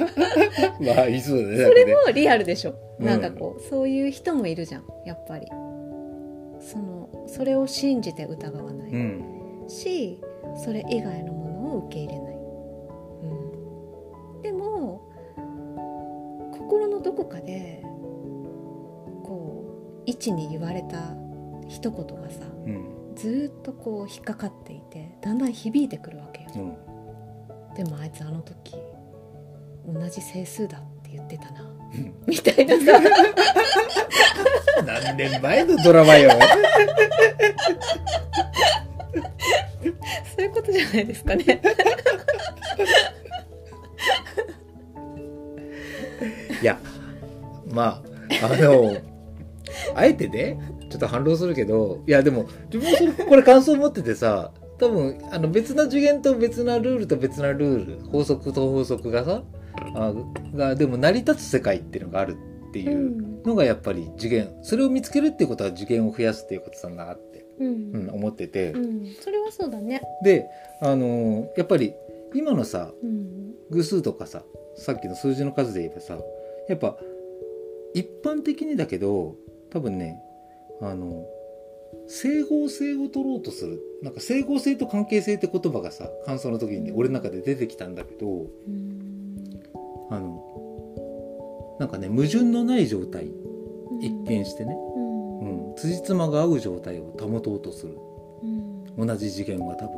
[0.80, 2.74] まあいそうだねそれもリアルでしょ。
[2.98, 3.06] うん。
[3.06, 4.84] なんかこうそういう人もいるじゃん。
[5.04, 5.46] やっぱり。
[6.60, 9.38] そのそれを信じて疑わない、うん。
[9.68, 10.20] し
[10.56, 12.38] それ以外のものを受け入れない、う
[14.38, 15.08] ん、でも
[16.52, 17.82] 心のどこかで
[19.24, 19.64] こ
[20.00, 21.14] う一に言われた
[21.68, 26.50] 一言がさうんずーっとこう引っかかっていてだんだん響いてくるわけよ。
[26.54, 27.74] うん。
[27.74, 28.76] でもあいつあの時
[29.86, 31.62] 同じ整数だって言ってたな。
[31.62, 32.14] うん。
[32.26, 33.00] みたいなさ。
[34.86, 36.30] 何年前のドラマよ。
[36.30, 36.36] そ
[40.38, 41.60] ういうことじゃないですかね。
[46.60, 46.78] いや
[47.72, 48.02] ま
[48.40, 48.96] ああの
[49.94, 50.58] あえてね
[50.88, 59.42] ちょっと反論するけどいやでも自分もそれこれ感想持っててさ多分あの別な次元と別なルールと別なルール法則と法則がさ
[59.94, 60.12] あ
[60.56, 62.36] がでも成り立つ世界っていうのがある
[62.68, 64.54] っていうのがやっぱり次元。
[64.62, 67.66] それを見つけるっていうことは次元を増やすっていうことなんだなって、うん。
[67.94, 69.14] うん、思ってて、うん。
[69.20, 70.02] それはそうだね。
[70.22, 70.46] で
[70.82, 71.94] あのやっぱり
[72.34, 73.54] 今のさうん。
[73.70, 74.42] 偶数とかさ
[74.76, 76.18] さっきの数字の数で言えばさ
[76.68, 76.96] やっぱ
[77.94, 79.36] 一般的にだけど
[79.70, 80.18] 多分ね
[80.80, 81.26] あの
[82.06, 89.28] 整合性を取ろうとするなんか整合性と関係性って言葉がさ感想の時にね俺の中で出てきたんだけどうん。
[90.10, 93.30] あのなんかね矛盾のない状態
[94.00, 95.68] 一見してね、うん。
[95.70, 97.98] うん、辻褄が合う状態を保とうとする。
[98.42, 98.46] う
[99.02, 99.06] ん。
[99.06, 99.94] 同じ次元は多分。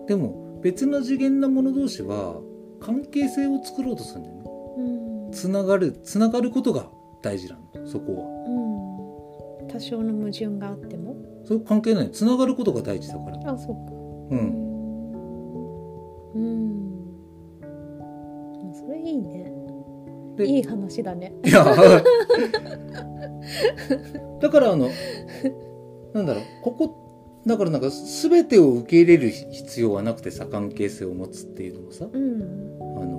[0.00, 0.06] うん。
[0.06, 2.40] でも別の次元なもの同士は
[2.80, 4.42] 関係性を作ろうとするんだよね。
[5.26, 5.32] うん。
[5.32, 6.86] つながるつながることが
[7.22, 7.86] 大事なの。
[7.86, 8.55] そこうん
[9.76, 11.10] 多少の矛盾があっても。
[11.10, 13.36] はそれ関係ないつながることが大事だから。
[13.52, 13.92] あそうか。
[14.30, 14.38] うん。
[16.34, 16.96] うん。
[18.74, 19.52] それいいね。
[20.36, 21.34] でいい話だね。
[21.44, 21.62] いや
[24.40, 24.88] だからあの
[26.14, 26.94] なんだろうここ
[27.46, 32.08] だからなんか全てを受け入れる必要はなくてさ関係性を持つっていうのもさ。
[32.10, 32.42] うん。
[32.98, 33.18] あの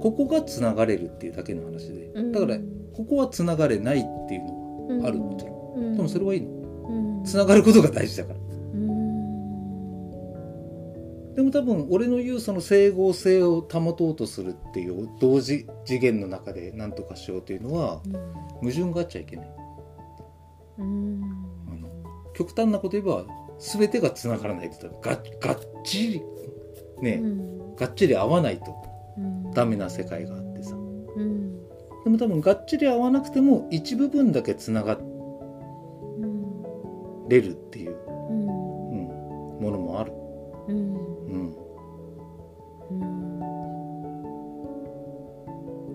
[0.00, 2.12] ここがつながれるっていうだけの話で。
[2.14, 2.30] うん。
[2.30, 2.56] だから
[2.92, 5.96] ここはつながれないっていうのはあるもちろんうん。
[5.96, 6.58] でもそれはいいの
[6.88, 7.24] うん。
[7.24, 8.38] つながることが大事だから。
[8.38, 8.40] う
[8.76, 8.98] ん。
[11.34, 18.00] でも多分俺の言うその整合性を保とうとするっていう同時次元の中で何とかしようというのは
[18.60, 19.50] 矛盾があっちゃいけない。
[20.78, 21.22] うん。
[21.68, 21.88] あの
[22.34, 23.24] 極端なこと言えば
[23.58, 26.22] 全てがつながらないとががっちり
[27.02, 27.76] ね、うん。
[27.76, 28.74] がっちり合わないと
[29.16, 29.52] うん。
[29.52, 30.74] ダメな世界があってさ。
[30.74, 30.78] う
[31.22, 31.52] ん。
[32.04, 35.07] でも多分がっちり合わなくても一部分だけつながうん
[37.28, 37.96] れるっていう、
[38.30, 38.40] うん。
[38.40, 40.12] うん、ものもある、
[40.68, 40.74] うん。
[40.74, 41.56] うん、
[42.90, 43.38] うん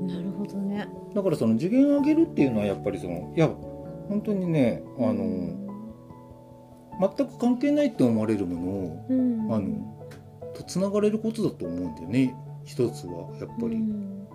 [0.07, 0.87] なるほどね。
[1.13, 3.47] だからその次元を上げるっていうのはやっぱりそのいや
[4.09, 5.63] 本当にねあの
[7.17, 9.53] 全く関係ないって思われるものをうん。
[9.53, 9.93] あの
[10.53, 14.27] とつながれることだと思うんだよね一つはやっぱり、うん。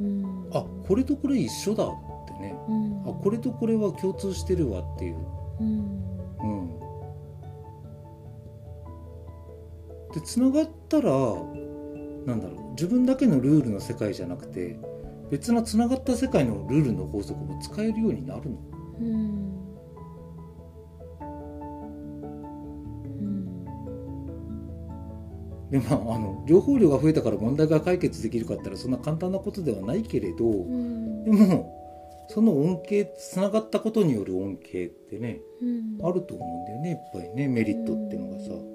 [0.00, 0.50] うん。
[0.52, 1.88] あこれとこれ一緒だっ
[2.26, 2.54] てね。
[2.68, 3.02] うん。
[3.08, 5.91] あこれとこれは共通してるわっていう、うんうん、
[10.14, 11.10] でつながったら
[12.26, 14.78] なんだろう自分だけのルールの世界じゃなくて
[15.30, 18.58] 別なつながった世界のルールの法則も使えるようになるの？
[19.00, 19.52] うん。
[25.70, 31.24] でまああの情報量が増えたから問題が解決できるかったらそんな簡単なことではないけれど、うん。
[31.24, 31.80] でも
[32.28, 35.98] その恩恵つながったことによる恩恵ってねうん。
[36.06, 38.71] あると思うんだよねいっぱいねメリットっていうのがさ、うん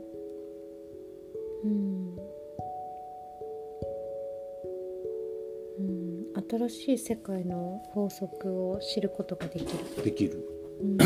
[1.63, 2.17] うん。
[6.49, 10.03] 新しい世界の法則を知ることができる。
[10.03, 10.47] できる。
[10.81, 10.97] うん。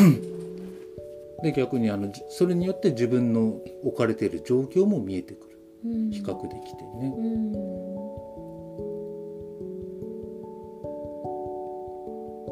[1.42, 5.58] で逆にあのじそれによって自分の置かれている状況も見えてくる。
[5.86, 6.12] うん。
[6.12, 7.52] 比較できてね、うん。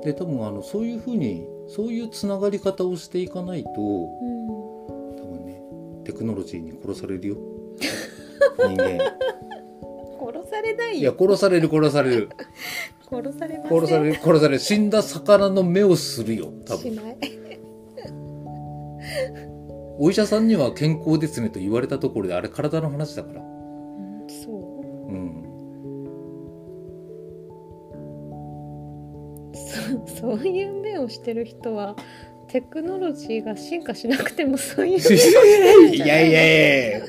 [0.01, 4.47] で多分あのそういうふうにそういうつながり方をしていかないとうん。
[5.17, 5.61] 多分ね
[6.05, 7.35] テクノロジーに殺されるよ
[8.67, 9.03] 人間
[10.19, 11.15] 殺されないいやよ。
[11.17, 12.29] 殺される殺される
[13.09, 13.79] 殺されません。
[13.79, 17.17] 殺される殺される死んだ魚の目をするよ多分しない。
[20.01, 25.43] お医者さんには健康ですねと言われたところであれ体の話だからうんそうん
[29.51, 29.55] う。
[30.07, 31.95] そそういう目をしてる人は。
[32.47, 35.13] テクノロジーが進化しなくてもそういう目をして
[35.59, 37.05] るんいじゃないやいやいや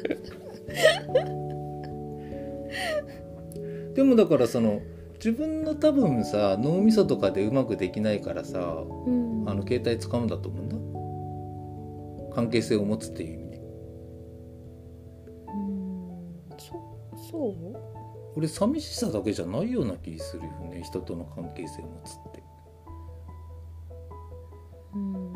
[4.00, 4.80] でもだからその
[5.16, 9.44] 自分の多分さ脳みそとかでうまくできないからさうん。
[9.46, 10.68] あの携帯使うんだと思うん
[12.30, 12.34] だ。
[12.34, 13.56] 関係性を持つっていう意味で。
[15.48, 16.56] うん。
[16.56, 16.72] そ
[17.30, 17.76] そう？
[18.36, 22.42] 俺寂しさだけじゃないような気するよね人との関係性を持つって。
[24.94, 25.32] うん。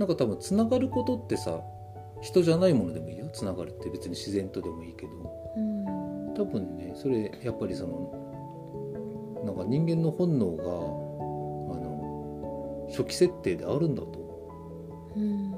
[0.00, 1.60] なんか多分つながることってさ
[2.20, 3.28] 人じゃないものでもいいよ。
[3.32, 5.12] つながるって別に自然とでもいいけど。
[5.56, 6.34] うん。
[6.34, 10.66] 多分ねそれやっぱりそのなんか人間の本能があ
[11.78, 14.26] の初期設定であるんだと。
[15.16, 15.52] うん。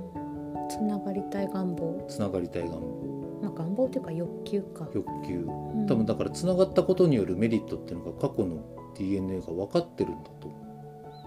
[0.69, 2.05] つながりたい願望。
[2.09, 3.41] つながりたい願望。
[3.43, 5.47] まあ願望っていうか欲求か、欲求。
[5.75, 5.87] うん。
[5.87, 8.65] 多分だからつながったことによるメリットっていうのが過去の
[8.97, 10.49] DNA が分かってるんだと。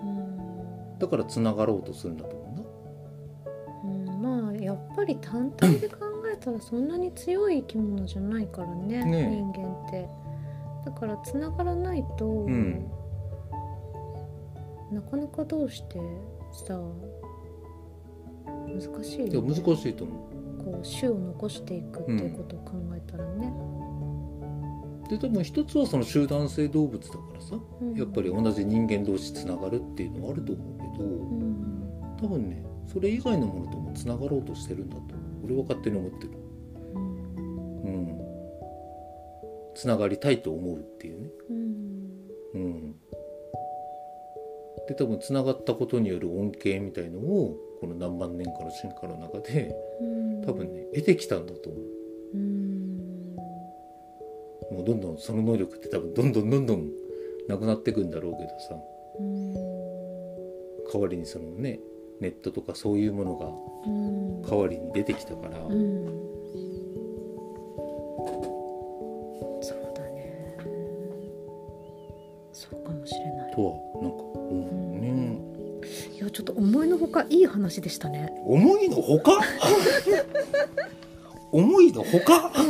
[0.03, 0.99] うん。
[0.99, 2.40] だからつながろうとするんだと
[5.01, 5.97] ぱり単体で考
[6.31, 9.35] えたらそんなに強い生き物じゃないからねねえ。
[9.35, 10.07] 人間って。
[10.85, 12.87] だからつながらないと、ん。
[14.91, 15.99] なかなかどうして
[16.67, 16.77] さ
[18.45, 20.13] 難しいいや難しいと思
[20.65, 23.53] こう種を残していくっていうことを考えたらね、
[25.07, 27.95] うで多分一つはその集団性動物だからさうん。
[27.95, 32.17] やっぱり同じ人間同士つながるっていうのはあると思うけど、うん。
[32.21, 35.01] 多分ねそれ以外のものともつながろうとしてるんだと
[35.43, 36.31] 俺は勝手に思ってる。
[36.95, 38.05] うん。
[38.05, 38.21] うん
[39.73, 41.29] つながりたいと思うっていうね。
[41.49, 42.11] うん。
[42.53, 42.95] うん。
[44.87, 50.41] で多分つながったことによる恩恵みたいのをこの何万年かの進化の中でうん。
[50.45, 51.83] 多分ね得てきたんだと思う。
[52.33, 53.35] うん。
[54.71, 56.89] もうどんどんその能力って多分どんどんどんどん
[57.47, 58.75] なくなっていくんだろうけどさ。
[59.19, 59.53] うん。
[60.93, 61.79] 代わりにそのね
[62.21, 63.47] ネットとかそういうものが
[63.85, 64.41] うん。
[64.43, 66.05] 代わりに出てきたから、うん。
[69.61, 70.57] そうだね。
[72.53, 73.53] そうかもしれない。
[73.53, 75.37] とはなんか思うね、
[76.15, 78.31] いやちょっと思いのほかいい話でしたね。
[78.45, 79.39] 思いのほか？
[81.51, 82.51] 思いのほか？
[82.55, 82.65] そっ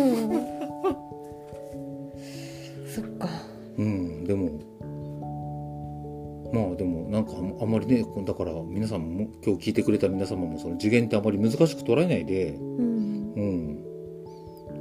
[8.81, 13.33] 皆さんも今日聞いてくれた皆様もその次元ってあまり難しく捉えないでうん。
[13.35, 13.83] うん、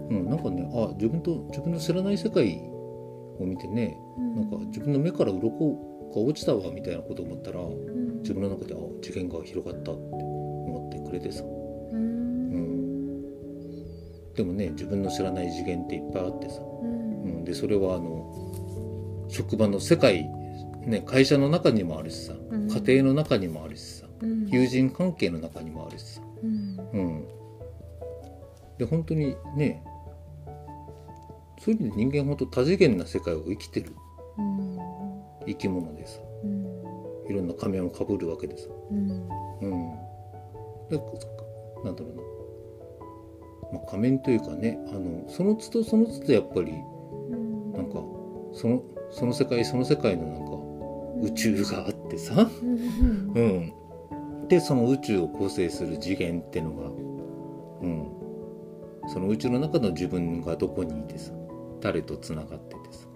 [0.09, 2.63] うん、なんかねあ自分と自分の知らない世界
[3.39, 5.51] を見てねなんか自分の目から鱗
[6.15, 8.23] が落ちたわみたいなことを思ったらうん。
[8.23, 11.45] 自分の中であ次元が広がったって思ってくれてさ。
[11.45, 13.23] うん。
[14.33, 17.23] でもね自分の知らない次元っていっぱいあってさ、うん。
[17.23, 20.27] うん、でそれはあの職場の世界、
[20.87, 22.69] ね、会社の中にもあるしさうん。
[22.69, 24.47] 家庭の中にもあるしさうん。
[24.49, 26.79] 友人関係の中にもあるしさ、うん。
[26.93, 27.29] うん、
[28.79, 29.83] で本当にね
[31.59, 33.95] そういう意味で人間本当多次元な世界を生きてる
[34.39, 34.79] うん。
[35.47, 36.67] 生き物でさうん。
[37.29, 39.29] いろんな仮面をかぶるわけでさ、うん。
[39.61, 39.91] うん、
[40.89, 40.97] で
[41.85, 42.15] なんだろう
[43.73, 47.73] な、まあ、仮面というかねあのその都度その都度やっぱりうん。
[47.73, 48.03] なんか
[48.53, 50.50] そのその世界その世界のなんか
[51.23, 53.41] 宇宙があってさ、うんう
[54.45, 56.89] ん、でその宇宙を構成する次元ってのが、
[57.83, 61.33] うん、その宇宙の中の自分がどこにいてさ
[61.81, 63.07] 誰とつながっててさ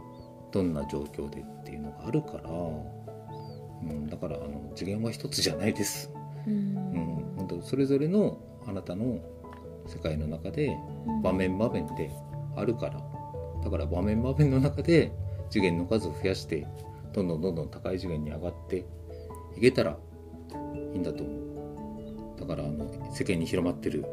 [0.53, 6.13] どんな状況でっていうのがあるから、うん、だからあの次元は一つじゃないです。
[6.47, 6.75] ううん。
[6.75, 9.19] ん、本当それぞれのあなたの
[9.87, 10.77] 世界の中で
[11.23, 12.11] 場面場面で
[12.57, 13.01] あるから。
[13.65, 15.11] だから場面場面の中で
[15.49, 16.67] 次元の数を増やして
[17.15, 18.85] どんどんどんどん高い次元に上がって
[19.57, 19.97] いけたら
[20.93, 21.33] いいんだと思
[22.37, 22.41] う。
[22.41, 24.05] だからあの世間に広まってる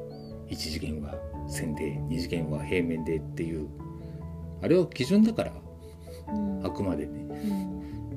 [0.49, 1.15] 1次元は
[1.49, 3.67] 線で2次元は平面でっていう
[4.61, 5.51] あれは基準だから
[6.29, 6.65] うん。
[6.65, 7.25] あくまでね。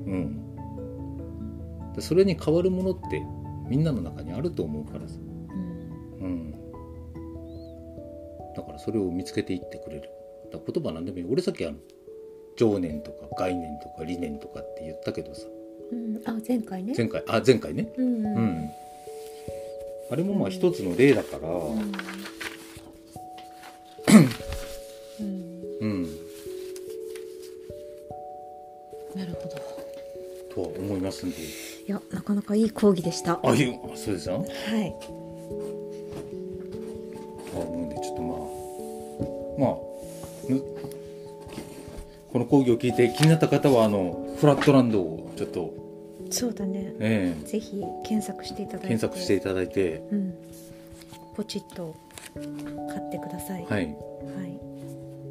[0.05, 0.13] うん。
[0.13, 0.15] う
[1.91, 1.93] ん。
[1.93, 3.23] でそれに変わるものって
[3.67, 5.15] みんなの中にあると思うからさ。
[5.17, 6.21] うん。
[6.21, 6.51] うん、
[8.55, 10.09] だからそれを見つけていってくれる。
[10.51, 11.25] だ言葉なんでもいい。
[11.29, 11.77] 俺さっきあの
[12.57, 15.45] 情念とか概念とか理念とかって言ったけどさ。
[15.91, 16.21] うん。
[16.25, 16.93] あ前回ね。
[16.95, 17.23] 前回。
[17.27, 17.87] あ前回ね。
[17.97, 18.69] うんう、うん。
[20.11, 21.49] あれもまあ一つの例だから。
[21.49, 21.91] うん。
[25.81, 25.85] うん。
[25.85, 26.03] うん、
[29.15, 29.55] なるほど。
[30.53, 31.37] とは思いますんで。
[31.37, 31.41] い
[31.87, 33.39] やなかなかいい講義でした。
[33.43, 34.37] あいうそうですよ。
[34.37, 34.45] はい。
[37.51, 38.37] とは思うんでちょっとまあ。
[39.57, 39.84] まあむ
[42.35, 45.73] この講義を聞いて気になった方はあのフラットランドをちょっと、
[46.29, 46.93] そうだね。
[46.99, 48.87] えぜひ検索していただいて。
[48.87, 50.05] え検索していただいて。
[50.11, 50.33] うん。
[51.33, 51.95] ポチッと
[52.33, 52.43] 買
[52.97, 53.63] ってください。
[53.63, 53.85] はい。
[53.85, 53.95] はい。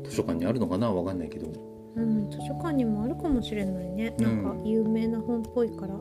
[0.08, 0.90] 図書館にあるのかな？
[0.94, 1.48] わかんないけど。
[1.96, 4.24] うん、図書館にもあるかもしれないね、うん。
[4.24, 5.96] なんか有名な本っぽいから。
[5.96, 5.98] う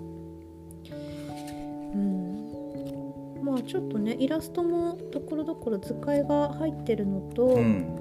[1.97, 3.43] ん。
[3.43, 7.99] まあちょっとねイラストもところどころ図解が入ってるのと、うん。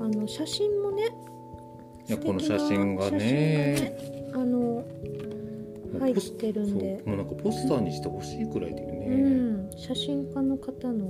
[0.00, 1.04] あの写真もね
[2.08, 3.96] いやこの写真がね。
[4.34, 4.84] あの
[6.00, 7.02] 入ってるんで。
[7.06, 9.06] もうなんかポスターにしてほしいくらいだよね。
[9.06, 9.10] う
[9.68, 11.08] ん、写真家の方の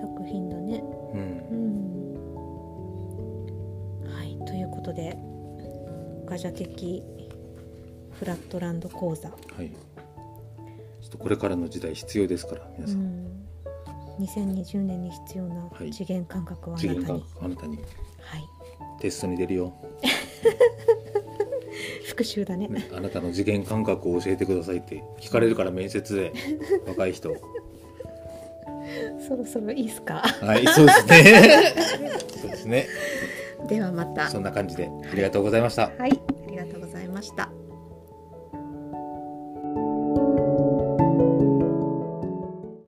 [0.00, 0.82] 作品だね。
[1.14, 1.54] うん、う
[4.04, 4.12] ん。
[4.12, 5.16] はいということで
[6.26, 7.02] ガジャ的
[8.12, 9.70] フラットランド講座、はい。
[9.70, 13.46] ちょっとこれからの時代必要ですから皆うさん、ん、
[14.20, 15.92] 2020年に必要なはい。
[15.92, 17.76] 次元感覚をあなたに、覚あなたに。
[17.76, 17.86] はい、
[19.00, 19.72] テストに出るよ、
[22.06, 22.66] 復習だね。
[22.68, 26.32] ねあなたの次元感覚を教えてくださいって聞かれるから面接で
[26.86, 27.34] 若い人。
[29.28, 30.14] そろそろいいですか？
[30.40, 31.74] はいそうですね。
[32.40, 32.86] そうですね。
[33.68, 34.28] ではまた。
[34.28, 35.90] そんな感じでありがとうございました。
[35.98, 37.50] はいありがとうございました